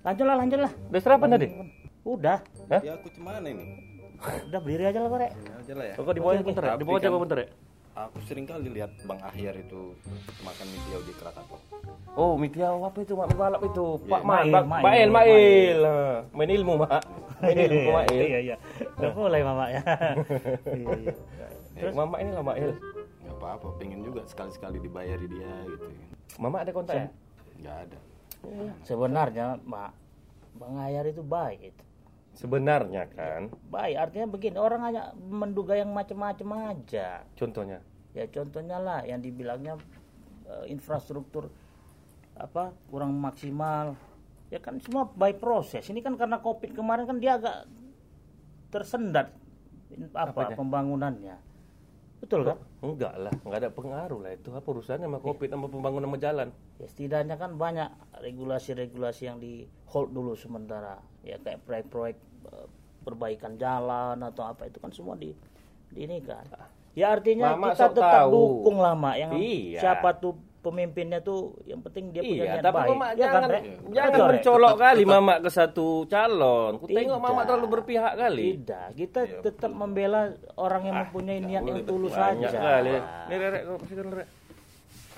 Lanjutlah, 0.00 0.36
lanjutlah. 0.38 0.72
Udah 0.88 0.98
sarapan 0.98 1.28
tadi? 1.30 1.48
Udah, 2.02 2.42
Hah? 2.66 2.80
Ya 2.82 2.98
aku 2.98 3.08
cemana 3.14 3.46
ini? 3.46 3.78
udah 4.22 4.60
berdiri 4.62 4.84
aja 4.86 4.98
lah 5.02 5.10
korek. 5.10 5.30
Ya 5.34 5.54
aja 5.58 5.72
lah 5.74 5.84
ya. 5.90 5.94
Kok 5.98 6.14
di 6.14 6.22
bawah 6.22 6.34
bentar 6.42 6.62
ya? 6.62 6.74
Di 6.78 6.84
bawah 6.86 7.00
coba 7.02 7.16
bentar 7.26 7.38
ya? 7.42 7.48
Aku 7.92 8.18
sering 8.24 8.48
kali 8.48 8.72
lihat 8.72 8.90
Bang 9.04 9.20
Ahyar 9.20 9.52
itu 9.52 9.92
makan 10.40 10.66
mie 10.72 10.80
tiaw 10.88 11.00
di 11.04 11.12
Krakatau. 11.12 11.60
Oh, 12.16 12.40
Mitiau 12.40 12.80
apa 12.88 12.98
itu? 13.04 13.12
Mak 13.12 13.28
balap 13.36 13.60
itu. 13.60 13.84
Pak 14.08 14.22
Mail, 14.24 14.48
Mail, 14.64 15.08
Mail, 15.12 15.80
Main 16.32 16.50
ilmu, 16.56 16.72
Mak. 16.80 17.04
Main 17.44 17.58
ilmu, 17.68 17.90
Mail. 17.92 18.22
Iya, 18.24 18.38
iya. 18.40 18.56
Udah 18.96 19.12
mulai 19.12 19.40
mama 19.44 19.64
ya. 19.68 19.82
Iya, 20.80 20.92
iya. 21.04 21.14
Terus 21.76 21.94
Mama 21.96 22.16
ini 22.20 22.30
lah, 22.32 22.44
Mail. 22.44 22.70
Gak 23.28 23.34
apa-apa, 23.36 23.68
pengen 23.76 24.00
juga 24.04 24.24
sekali-sekali 24.24 24.80
dibayari 24.80 25.26
dia 25.28 25.52
gitu. 25.68 25.86
Mama 26.40 26.64
ada 26.64 26.72
kontak 26.72 26.96
ya? 26.96 27.08
Gak 27.60 27.76
ada. 27.88 27.98
Sebenarnya, 28.88 29.60
Mak, 29.68 29.92
Bang 30.56 30.80
Ayar 30.80 31.04
itu 31.08 31.20
baik 31.20 31.60
itu. 31.76 31.84
Sebenarnya 32.32 33.06
kan, 33.12 33.52
Baik, 33.68 33.96
artinya 34.08 34.26
begini, 34.32 34.56
orang 34.56 34.80
hanya 34.88 35.12
menduga 35.20 35.76
yang 35.76 35.92
macam-macam 35.92 36.72
aja. 36.72 37.22
contohnya. 37.36 37.84
Ya 38.12 38.28
contohnya 38.28 38.76
lah 38.80 39.04
yang 39.04 39.20
dibilangnya 39.20 39.76
eh, 40.48 40.64
infrastruktur 40.68 41.48
apa 42.36 42.72
kurang 42.88 43.12
maksimal. 43.16 43.96
Ya 44.52 44.60
kan 44.60 44.80
semua 44.80 45.08
by 45.12 45.32
proses. 45.36 45.84
Ini 45.88 46.00
kan 46.04 46.16
karena 46.16 46.40
Covid 46.40 46.72
kemarin 46.76 47.08
kan 47.08 47.16
dia 47.20 47.36
agak 47.40 47.68
tersendat 48.72 49.32
apa 50.16 50.32
Apanya? 50.32 50.56
pembangunannya. 50.56 51.36
Betul 52.22 52.46
kan? 52.46 52.54
Enggak 52.80 53.18
lah, 53.18 53.34
enggak 53.42 53.58
ada 53.66 53.70
pengaruh 53.74 54.22
lah 54.22 54.30
itu. 54.30 54.54
Apa 54.54 54.62
urusannya 54.70 55.10
sama 55.10 55.18
Covid 55.18 55.50
sama 55.50 55.66
pembangunan 55.66 56.06
sama 56.06 56.18
jalan? 56.22 56.48
Ya 56.78 56.86
setidaknya 56.86 57.34
kan 57.34 57.58
banyak 57.58 57.90
regulasi-regulasi 58.22 59.22
yang 59.26 59.42
di 59.42 59.66
hold 59.90 60.14
dulu 60.14 60.38
sementara. 60.38 61.02
Ya 61.26 61.42
kayak 61.42 61.66
proyek-proyek 61.66 62.16
eh, 62.46 62.66
perbaikan 63.02 63.58
jalan 63.58 64.22
atau 64.22 64.46
apa 64.46 64.70
itu 64.70 64.78
kan 64.78 64.94
semua 64.94 65.18
di, 65.18 65.34
di 65.90 66.06
ini 66.06 66.22
kan. 66.22 66.46
Ya 66.94 67.10
artinya 67.10 67.58
Mama 67.58 67.74
kita 67.74 67.90
tetap 67.90 68.30
tahu. 68.30 68.30
dukung 68.62 68.78
lah 68.78 68.94
mak. 68.94 69.18
Yang 69.18 69.32
Iya. 69.42 69.80
siapa 69.82 70.14
tuh 70.14 70.38
pemimpinnya 70.62 71.18
tuh 71.18 71.40
yang 71.62 71.82
penting 71.82 72.08
dia 72.08 72.22
punya 72.22 72.38
Iya, 72.38 72.52
niat 72.52 72.62
tapi 72.62 72.76
baik. 72.76 72.88
Mama 72.88 73.06
Ya 73.08 73.16
jangan 73.20 73.40
kan, 73.42 73.62
jangan 73.90 73.90
Betul, 74.08 74.22
Rek? 74.22 74.30
mencolok 74.32 74.74
kali 74.76 75.02
Mama 75.04 75.34
ke 75.36 75.50
satu 75.50 75.86
calon. 76.06 76.72
Ku 76.78 76.86
tengok. 76.86 77.18
Mama 77.18 77.40
terlalu 77.42 77.66
berpihak 77.72 78.12
kali. 78.14 78.44
Tidak, 78.56 78.86
kita 78.94 79.20
tetap 79.42 79.70
membela 79.70 80.22
orang 80.54 80.82
yang 80.84 80.96
mempunyai 81.02 81.38
niat 81.38 81.62
yang 81.62 81.82
tulus 81.82 82.12
saja. 82.12 82.46
kali. 82.48 82.94
Nih, 83.28 83.36
Rek, 83.36 83.48
Rek, 83.50 83.62
kau 83.64 83.76
kasihkan, 83.76 84.06
Rek. 84.14 84.28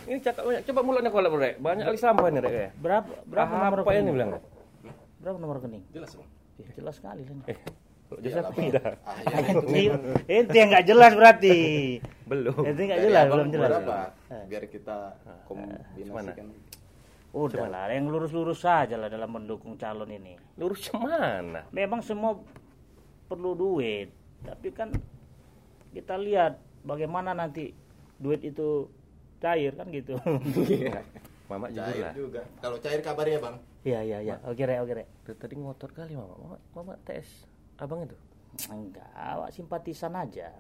Ini 0.05 0.19
cakap 0.19 0.43
banyak. 0.43 0.63
Coba 0.65 0.81
mulutnya 0.81 1.09
kolak, 1.09 1.33
Rek. 1.35 1.55
Banyak 1.59 1.85
kali 1.87 1.99
sampah 1.99 2.27
nih, 2.27 2.41
Rek. 2.41 2.53
ya. 2.53 2.69
Berapa 2.75 3.09
berapa 3.25 3.53
nomor 3.55 3.79
Apa 3.79 3.91
ini 3.91 3.97
rekening? 4.01 4.13
bilang? 4.13 4.31
Rek? 4.33 4.43
Berapa 5.19 5.37
nomor 5.39 5.55
rekening? 5.59 5.83
Jelas 5.91 6.11
bang. 6.13 6.29
Ya, 6.55 6.67
jelas 6.73 6.95
sekali 6.95 7.23
kan. 7.23 7.37
Eh, 7.47 7.59
jasa 8.21 8.39
aku 8.43 8.53
pindah. 8.55 8.85
Ah, 9.03 9.15
ya. 9.75 9.95
Itu 10.29 10.53
yang 10.53 10.69
nggak 10.71 10.87
jelas 10.87 11.13
berarti. 11.15 11.57
Belum. 12.25 12.61
Itu 12.63 12.81
nggak 12.81 13.01
Dari 13.01 13.07
jelas, 13.09 13.25
abang 13.25 13.33
belum 13.35 13.49
jelas. 13.51 13.69
berapa? 13.71 13.97
Biar 14.47 14.65
kita 14.67 14.97
kombinasikan. 15.45 16.47
Udah 17.35 17.67
lah, 17.67 17.91
yang 17.91 18.07
lurus-lurus 18.07 18.63
saja 18.63 18.95
lah 18.95 19.11
dalam 19.11 19.27
mendukung 19.27 19.75
calon 19.75 20.07
ini. 20.07 20.39
Lurus 20.55 20.87
mana? 20.95 21.67
Memang 21.75 21.99
semua 21.99 22.39
perlu 23.27 23.59
duit, 23.59 24.15
tapi 24.47 24.71
kan 24.71 24.95
kita 25.91 26.15
lihat 26.15 26.55
bagaimana 26.87 27.35
nanti 27.35 27.75
duit 28.17 28.39
itu 28.41 28.87
cair 29.43 29.75
kan 29.75 29.91
gitu. 29.91 30.15
Mama 31.51 31.69
jujur 31.69 31.85
Cair 31.85 32.01
lah. 32.01 32.13
juga. 32.17 32.43
Kalau 32.57 32.77
cair 32.81 33.01
kabarnya 33.03 33.37
bang. 33.37 33.57
Iya 33.85 34.01
iya 34.01 34.19
iya. 34.23 34.37
Oke 34.49 34.65
rek 34.65 34.81
oke 34.81 34.93
rek. 34.97 35.07
Dari 35.27 35.37
tadi 35.37 35.55
ngotot 35.59 35.93
kali 35.93 36.17
mama. 36.17 36.35
Mama, 36.41 36.57
mama 36.73 36.95
tes 37.05 37.27
abang 37.79 38.07
itu. 38.07 38.17
Enggak, 38.71 39.51
simpatisan 39.51 40.15
aja. 40.15 40.51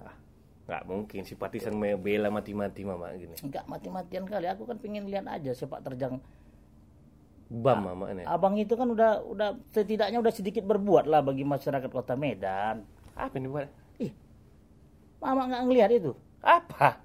Nggak 0.65 0.83
mungkin 0.89 1.23
simpatisan 1.29 1.77
bela 1.77 2.33
mati-mati 2.33 2.83
mama 2.89 3.13
gini. 3.15 3.37
Enggak 3.45 3.69
mati-matian 3.69 4.25
kali. 4.25 4.49
Aku 4.49 4.65
kan 4.65 4.81
pengen 4.81 5.05
lihat 5.07 5.29
aja 5.29 5.53
sepak 5.53 5.85
terjang. 5.85 6.19
Bam 7.53 7.85
mama 7.85 8.09
ini. 8.11 8.25
Abang 8.25 8.57
itu 8.57 8.73
kan 8.73 8.89
udah 8.89 9.21
udah 9.29 9.61
setidaknya 9.71 10.19
udah 10.19 10.33
sedikit 10.33 10.65
berbuat 10.65 11.05
lah 11.05 11.21
bagi 11.21 11.45
masyarakat 11.45 11.93
Kota 11.93 12.17
Medan. 12.17 12.83
Apa 13.15 13.37
ini 13.37 13.47
buat? 13.47 13.69
Ih, 14.01 14.11
Mama 15.21 15.47
nggak 15.53 15.63
ngelihat 15.69 15.91
itu. 15.93 16.13
Apa? 16.41 16.99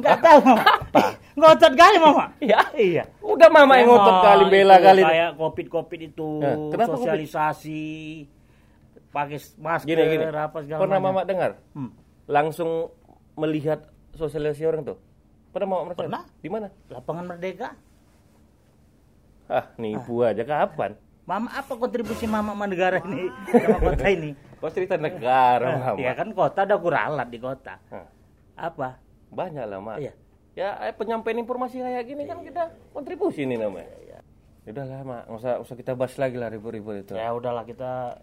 Nggak 0.00 0.18
tahu 0.24 0.38
Mama. 0.42 0.64
Ih, 0.96 1.12
Ngotot 1.36 1.72
kali 1.76 1.96
Mama. 2.00 2.24
Iya. 2.40 2.58
Iya. 2.74 3.04
Udah 3.20 3.46
mama 3.52 3.78
yang 3.78 3.92
ngotot 3.92 4.16
kali 4.24 4.44
bela 4.50 4.76
kali. 4.82 5.04
Kayak 5.06 5.38
covid-covid 5.38 6.00
itu 6.10 6.28
Nah, 6.42 6.56
kenapa 6.72 6.96
Covid? 6.98 7.28
Pakai 9.10 9.38
masker 9.58 9.86
Gini 9.86 10.02
gini. 10.06 10.24
apa 10.26 10.58
segala 10.62 10.80
Pernah 10.80 10.98
macam. 10.98 11.14
mama 11.14 11.26
dengar? 11.26 11.50
Hmm. 11.74 11.90
Langsung 12.24 12.70
melihat 13.34 13.86
sosialisasi 14.14 14.64
orang 14.64 14.82
tuh. 14.86 14.98
Pernah 15.50 15.66
mama 15.66 15.82
merasakan? 15.86 16.06
Pernah. 16.06 16.22
Di 16.38 16.48
mana? 16.48 16.66
Lapangan 16.86 17.24
Merdeka. 17.26 17.68
Ah, 19.50 19.66
nipu 19.76 20.22
aja 20.22 20.46
kapan? 20.46 20.94
Mama 21.26 21.50
apa 21.50 21.74
kontribusi 21.74 22.26
Mama 22.26 22.54
sama 22.54 22.66
negara 22.66 23.02
ini 23.02 23.26
sama 23.50 23.78
kota 23.80 24.06
ini? 24.08 24.30
Kau 24.58 24.70
cerita 24.70 24.94
negara 24.94 25.74
mama. 25.74 25.98
Ya 25.98 26.14
kan 26.14 26.30
kota 26.30 26.62
ada 26.62 26.78
kuralat 26.78 27.26
di 27.26 27.38
kota. 27.38 27.78
Hah, 27.90 28.06
Apa? 28.56 28.98
banyak 29.30 29.62
lah 29.62 29.78
mak. 29.78 29.96
Iya. 29.98 30.12
Ya 30.54 30.68
eh, 30.82 30.90
penyampaian 30.90 31.38
informasi 31.38 31.78
kayak 31.78 32.02
gini 32.02 32.26
kan 32.26 32.42
kita 32.42 32.62
kontribusi 32.90 33.46
nih 33.46 33.58
namanya. 33.58 33.90
Iya. 34.00 34.18
Udah 34.66 34.84
lah 34.84 35.00
mak, 35.02 35.22
nggak 35.26 35.38
usah, 35.38 35.54
usah 35.62 35.74
kita 35.74 35.92
bahas 35.94 36.14
lagi 36.14 36.34
lah 36.34 36.50
ribut-ribut 36.50 36.94
itu. 37.00 37.14
Ya 37.14 37.30
udahlah 37.30 37.62
kita 37.62 38.18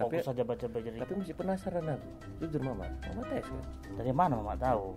Tapi- 0.00 0.16
fokus 0.16 0.24
saja 0.24 0.42
baca 0.42 0.64
baca 0.64 0.88
Tapi 0.88 1.12
masih 1.14 1.34
penasaran 1.36 1.84
aku. 1.86 2.08
Jujur 2.40 2.60
mama, 2.64 2.84
mama 2.88 3.22
tes 3.26 3.44
kan? 3.44 3.64
Dari 3.94 4.10
mana 4.10 4.32
Mama 4.34 4.56
tahu? 4.56 4.96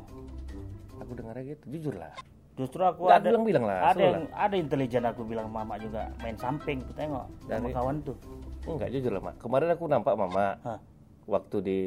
Aku 0.98 1.12
dengarnya 1.12 1.44
gitu, 1.50 1.66
jujur 1.70 1.96
lah. 1.96 2.16
Justru 2.54 2.80
aku 2.80 3.10
Nggak 3.10 3.18
ada 3.18 3.28
bilang-bilang 3.28 3.66
lah, 3.66 3.78
ada 3.92 4.00
yang 4.00 4.26
ada 4.30 4.56
intelijen 4.56 5.04
aku 5.04 5.22
bilang 5.22 5.50
Mama 5.50 5.76
juga 5.76 6.08
main 6.22 6.38
samping. 6.38 6.80
Aku 6.82 6.94
tengok 6.94 7.26
sama 7.42 7.50
Dari- 7.50 7.74
kawan 7.74 7.98
tuh. 8.02 8.18
Enggak 8.64 8.90
jujur 8.90 9.12
lah 9.12 9.22
mak. 9.22 9.36
Kemarin 9.38 9.70
aku 9.70 9.84
nampak 9.86 10.14
mama 10.16 10.56
Hah. 10.62 10.80
waktu 11.26 11.58
di 11.60 11.80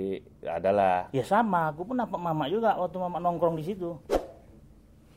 adalah. 0.43 1.09
Ya 1.09 1.23
sama, 1.23 1.71
aku 1.71 1.87
pun 1.87 1.97
nampak 1.97 2.19
Mama 2.19 2.45
juga 2.47 2.75
waktu 2.75 2.97
Mama 2.99 3.17
nongkrong 3.17 3.57
di 3.57 3.65
situ. 3.65 3.97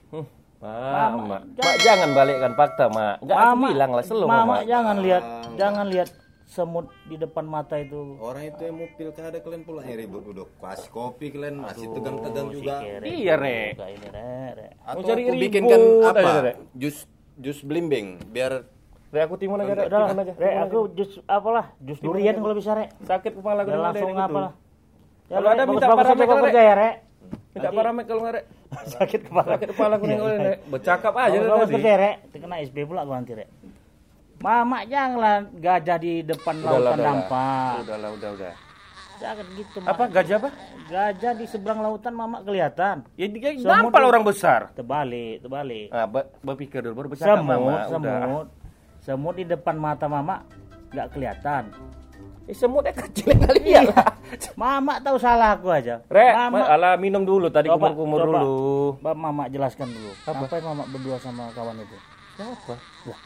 Hmm, 0.08 0.24
Mama, 0.58 1.18
Mama, 1.18 1.38
mak 1.52 1.76
jangan 1.80 2.10
balikkan 2.14 2.54
fakta 2.54 2.86
mak. 2.88 3.20
Enggak 3.20 3.38
aku 3.38 3.56
bilang 3.66 3.92
lah 3.92 4.04
selalu 4.04 4.26
Mama 4.26 4.40
mama. 4.40 4.56
jangan 4.64 4.96
lihat 5.00 5.24
jangan 5.56 5.86
lihat 5.88 6.10
semut 6.50 6.90
di 7.06 7.14
depan 7.14 7.46
mata 7.46 7.78
itu. 7.78 8.18
Orang 8.18 8.42
itu 8.42 8.58
yang 8.60 8.76
mau 8.76 8.90
pilkada 8.90 9.38
kalian 9.38 9.62
pula 9.62 9.86
yang 9.86 10.02
ribut 10.02 10.26
udah 10.26 10.46
kasih 10.60 10.90
kopi 10.90 11.30
kalian 11.30 11.62
masih 11.62 11.86
tegang-tegang 11.94 12.48
juga. 12.50 12.76
Si 12.82 13.10
Iya, 13.22 13.34
Rek. 13.38 13.70
juga 13.72 13.88
ini, 13.88 14.08
Rek, 14.10 14.52
Rek. 14.58 14.72
Atau 14.82 14.96
Mau 14.96 15.04
cari 15.06 15.22
aku 15.22 15.30
ribut 15.30 15.44
bikinkan 15.46 15.80
aja, 15.80 16.10
apa? 16.10 16.30
Rek. 16.44 16.56
Jus 16.74 16.98
jus 17.38 17.58
belimbing 17.62 18.18
biar 18.28 18.66
Rek 19.10 19.24
aku 19.26 19.36
timun 19.38 19.62
aja, 19.62 19.74
Rek. 19.74 19.86
Udah 19.88 20.10
aja. 20.10 20.34
Rek, 20.36 20.56
aku 20.66 20.80
jus 20.92 21.12
apalah, 21.24 21.66
jus 21.80 22.00
durian 22.02 22.36
kalau 22.36 22.56
bisa, 22.58 22.72
Rek. 22.74 22.90
Sakit 23.00 23.32
kepala 23.32 23.62
Ya 23.62 23.66
dengar 23.66 23.82
langsung 23.86 24.10
dari 24.10 24.18
gitu. 24.18 24.28
apalah. 24.28 24.52
Ya, 25.30 25.36
Kalau 25.38 25.50
ada 25.54 25.64
minta 25.64 25.86
paramek 25.88 26.10
aja 26.10 26.18
kau 26.20 26.30
kalau, 26.32 26.46
kerja 26.50 26.62
ya, 26.66 26.74
Rek. 26.74 26.96
Minta 27.50 27.70
paramek 27.70 28.06
kalau 28.06 28.22
nggak, 28.26 28.34
Rek. 28.34 28.46
Sakit 28.98 29.22
kepala. 29.24 29.50
Sakit 29.54 29.70
kepala 29.70 29.94
aku 29.94 30.06
nengok 30.06 30.28
Rek. 30.36 30.58
Bercakap 30.66 31.14
aja 31.14 31.38
tadi. 31.38 31.74
kerja, 31.78 31.94
Rek. 31.96 32.16
Kena 32.34 32.56
SB 32.60 32.78
pula 32.90 33.06
gua 33.06 33.22
nanti, 33.22 33.38
Rek. 33.38 33.50
Mama 34.40 34.88
janganlah 34.88 35.36
gajah 35.54 35.98
di 35.98 36.24
depan 36.24 36.56
Udahlah, 36.58 36.72
lautan 36.72 36.96
udahlah. 36.96 37.08
dampak. 37.12 37.74
Udah 37.84 37.98
lah, 37.98 38.10
udah, 38.10 38.30
udah. 38.34 38.54
Jangan 39.20 39.46
gitu, 39.52 39.78
Mak. 39.78 39.90
Apa 39.92 40.04
gajah 40.08 40.36
apa? 40.40 40.50
Gajah 40.88 41.32
di 41.36 41.46
seberang 41.46 41.80
lautan 41.80 42.14
mama 42.14 42.40
kelihatan. 42.40 43.04
Ya 43.14 43.28
dia 43.28 43.52
Semut 43.54 43.68
nampal 43.92 44.00
di- 44.00 44.08
orang 44.08 44.24
besar. 44.24 44.60
Terbalik, 44.72 45.44
terbalik. 45.44 45.92
Ah, 45.92 46.08
be- 46.08 46.30
berpikir 46.40 46.80
dulu 46.80 46.96
baru 46.96 47.08
bercakap 47.12 47.36
Semut, 47.36 47.52
mama. 47.52 47.68
Udah. 47.68 47.88
semut. 47.92 48.48
Semut 49.02 49.34
di 49.36 49.44
depan 49.44 49.76
mata 49.76 50.08
mama 50.08 50.48
nggak 50.90 51.08
kelihatan. 51.12 51.64
Eh, 52.48 52.56
semutnya 52.56 52.96
kecil 52.96 53.36
kali 53.36 53.76
ya. 53.76 53.84
Mama 54.56 55.04
tahu 55.04 55.20
salah 55.20 55.54
aku 55.54 55.68
aja. 55.68 56.00
Rek, 56.08 56.34
mama, 56.34 56.58
ma- 56.58 56.70
ala 56.72 56.90
minum 56.96 57.22
dulu 57.22 57.52
tadi 57.52 57.68
kumur-kumur 57.68 58.24
dulu. 58.24 58.56
Ba- 59.04 59.14
mama 59.14 59.46
jelaskan 59.46 59.86
dulu. 59.86 60.16
Apa? 60.24 60.48
yang 60.54 60.72
mama 60.72 60.84
berdua 60.88 61.20
sama 61.20 61.52
kawan 61.52 61.76
itu? 61.78 61.98
Siapa? 62.34 62.74
Lah, 63.04 63.20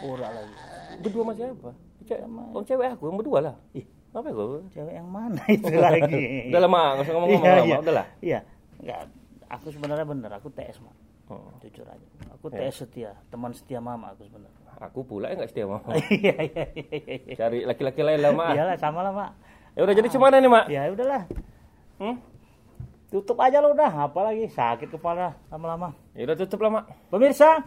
pura 0.00 0.28
lagi. 0.28 0.54
Berdua 1.00 1.22
sama 1.22 1.32
siapa? 1.34 1.70
Ce 2.04 2.14
oh, 2.52 2.62
cewek 2.62 2.88
aku 2.92 3.02
yang 3.08 3.16
berdua 3.16 3.38
lah. 3.40 3.54
Ih, 3.72 3.86
Apa 4.10 4.28
gue? 4.28 4.60
cewek 4.70 4.94
yang 4.94 5.08
mana 5.08 5.40
itu 5.56 5.74
lagi? 5.86 6.52
Udah 6.52 6.60
lama, 6.60 6.82
nggak 6.94 7.04
usah 7.04 7.12
ngomong-ngomong 7.12 7.44
Iya, 7.44 7.56
lama. 7.56 7.66
iya. 7.66 7.76
Udah 7.80 7.94
lah. 7.94 8.06
Iya. 8.20 8.38
Enggak, 8.78 9.00
aku 9.48 9.66
sebenarnya 9.72 10.06
bener, 10.06 10.30
aku 10.30 10.48
TS, 10.50 10.76
Mak. 10.78 10.94
Oh. 11.24 11.48
Jujur 11.58 11.88
aja. 11.88 12.06
Aku 12.36 12.46
TS 12.48 12.84
setia, 12.84 13.16
teman 13.28 13.50
setia 13.50 13.80
mama 13.80 14.12
aku 14.12 14.28
sebenarnya. 14.28 14.60
Aku 14.82 15.00
pula 15.02 15.32
yang 15.32 15.40
nggak 15.40 15.50
setia 15.50 15.64
mau. 15.64 15.80
Iya, 16.12 16.34
iya, 16.44 16.64
iya, 16.74 16.96
iya. 17.24 17.34
Cari 17.34 17.64
laki-laki 17.64 18.00
lain 18.02 18.20
lah, 18.20 18.32
Mak. 18.34 18.50
Iyalah, 18.52 18.76
sama 18.76 19.00
lah, 19.00 19.12
Mak. 19.14 19.30
Ya 19.72 19.80
udah 19.82 19.94
jadi 19.96 20.08
cuman 20.12 20.30
nih, 20.36 20.50
Mak. 20.52 20.64
Ya 20.68 20.82
udahlah. 20.92 21.22
Hmm? 21.96 22.16
Tutup 23.08 23.38
aja 23.38 23.62
lo 23.62 23.70
udah, 23.70 24.10
apalagi 24.10 24.50
sakit 24.50 24.90
kepala 24.90 25.38
lama-lama. 25.48 25.94
Ya 26.12 26.26
udah 26.26 26.36
tutup 26.36 26.60
lah, 26.60 26.70
Mak. 26.76 26.84
Pemirsa, 27.08 27.62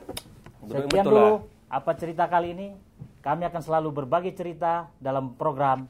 sekian 0.68 1.04
dulu 1.04 1.16
lah. 1.18 1.40
Apa 1.68 1.92
cerita 1.96 2.28
kali 2.28 2.56
ini. 2.56 2.70
Kami 3.24 3.44
akan 3.44 3.60
selalu 3.60 4.04
berbagi 4.04 4.32
cerita 4.32 4.88
dalam 5.04 5.36
program 5.36 5.84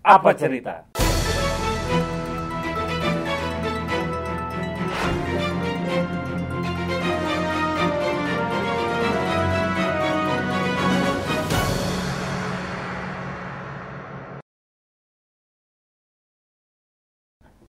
Apa 0.00 0.32
cerita? 0.32 0.89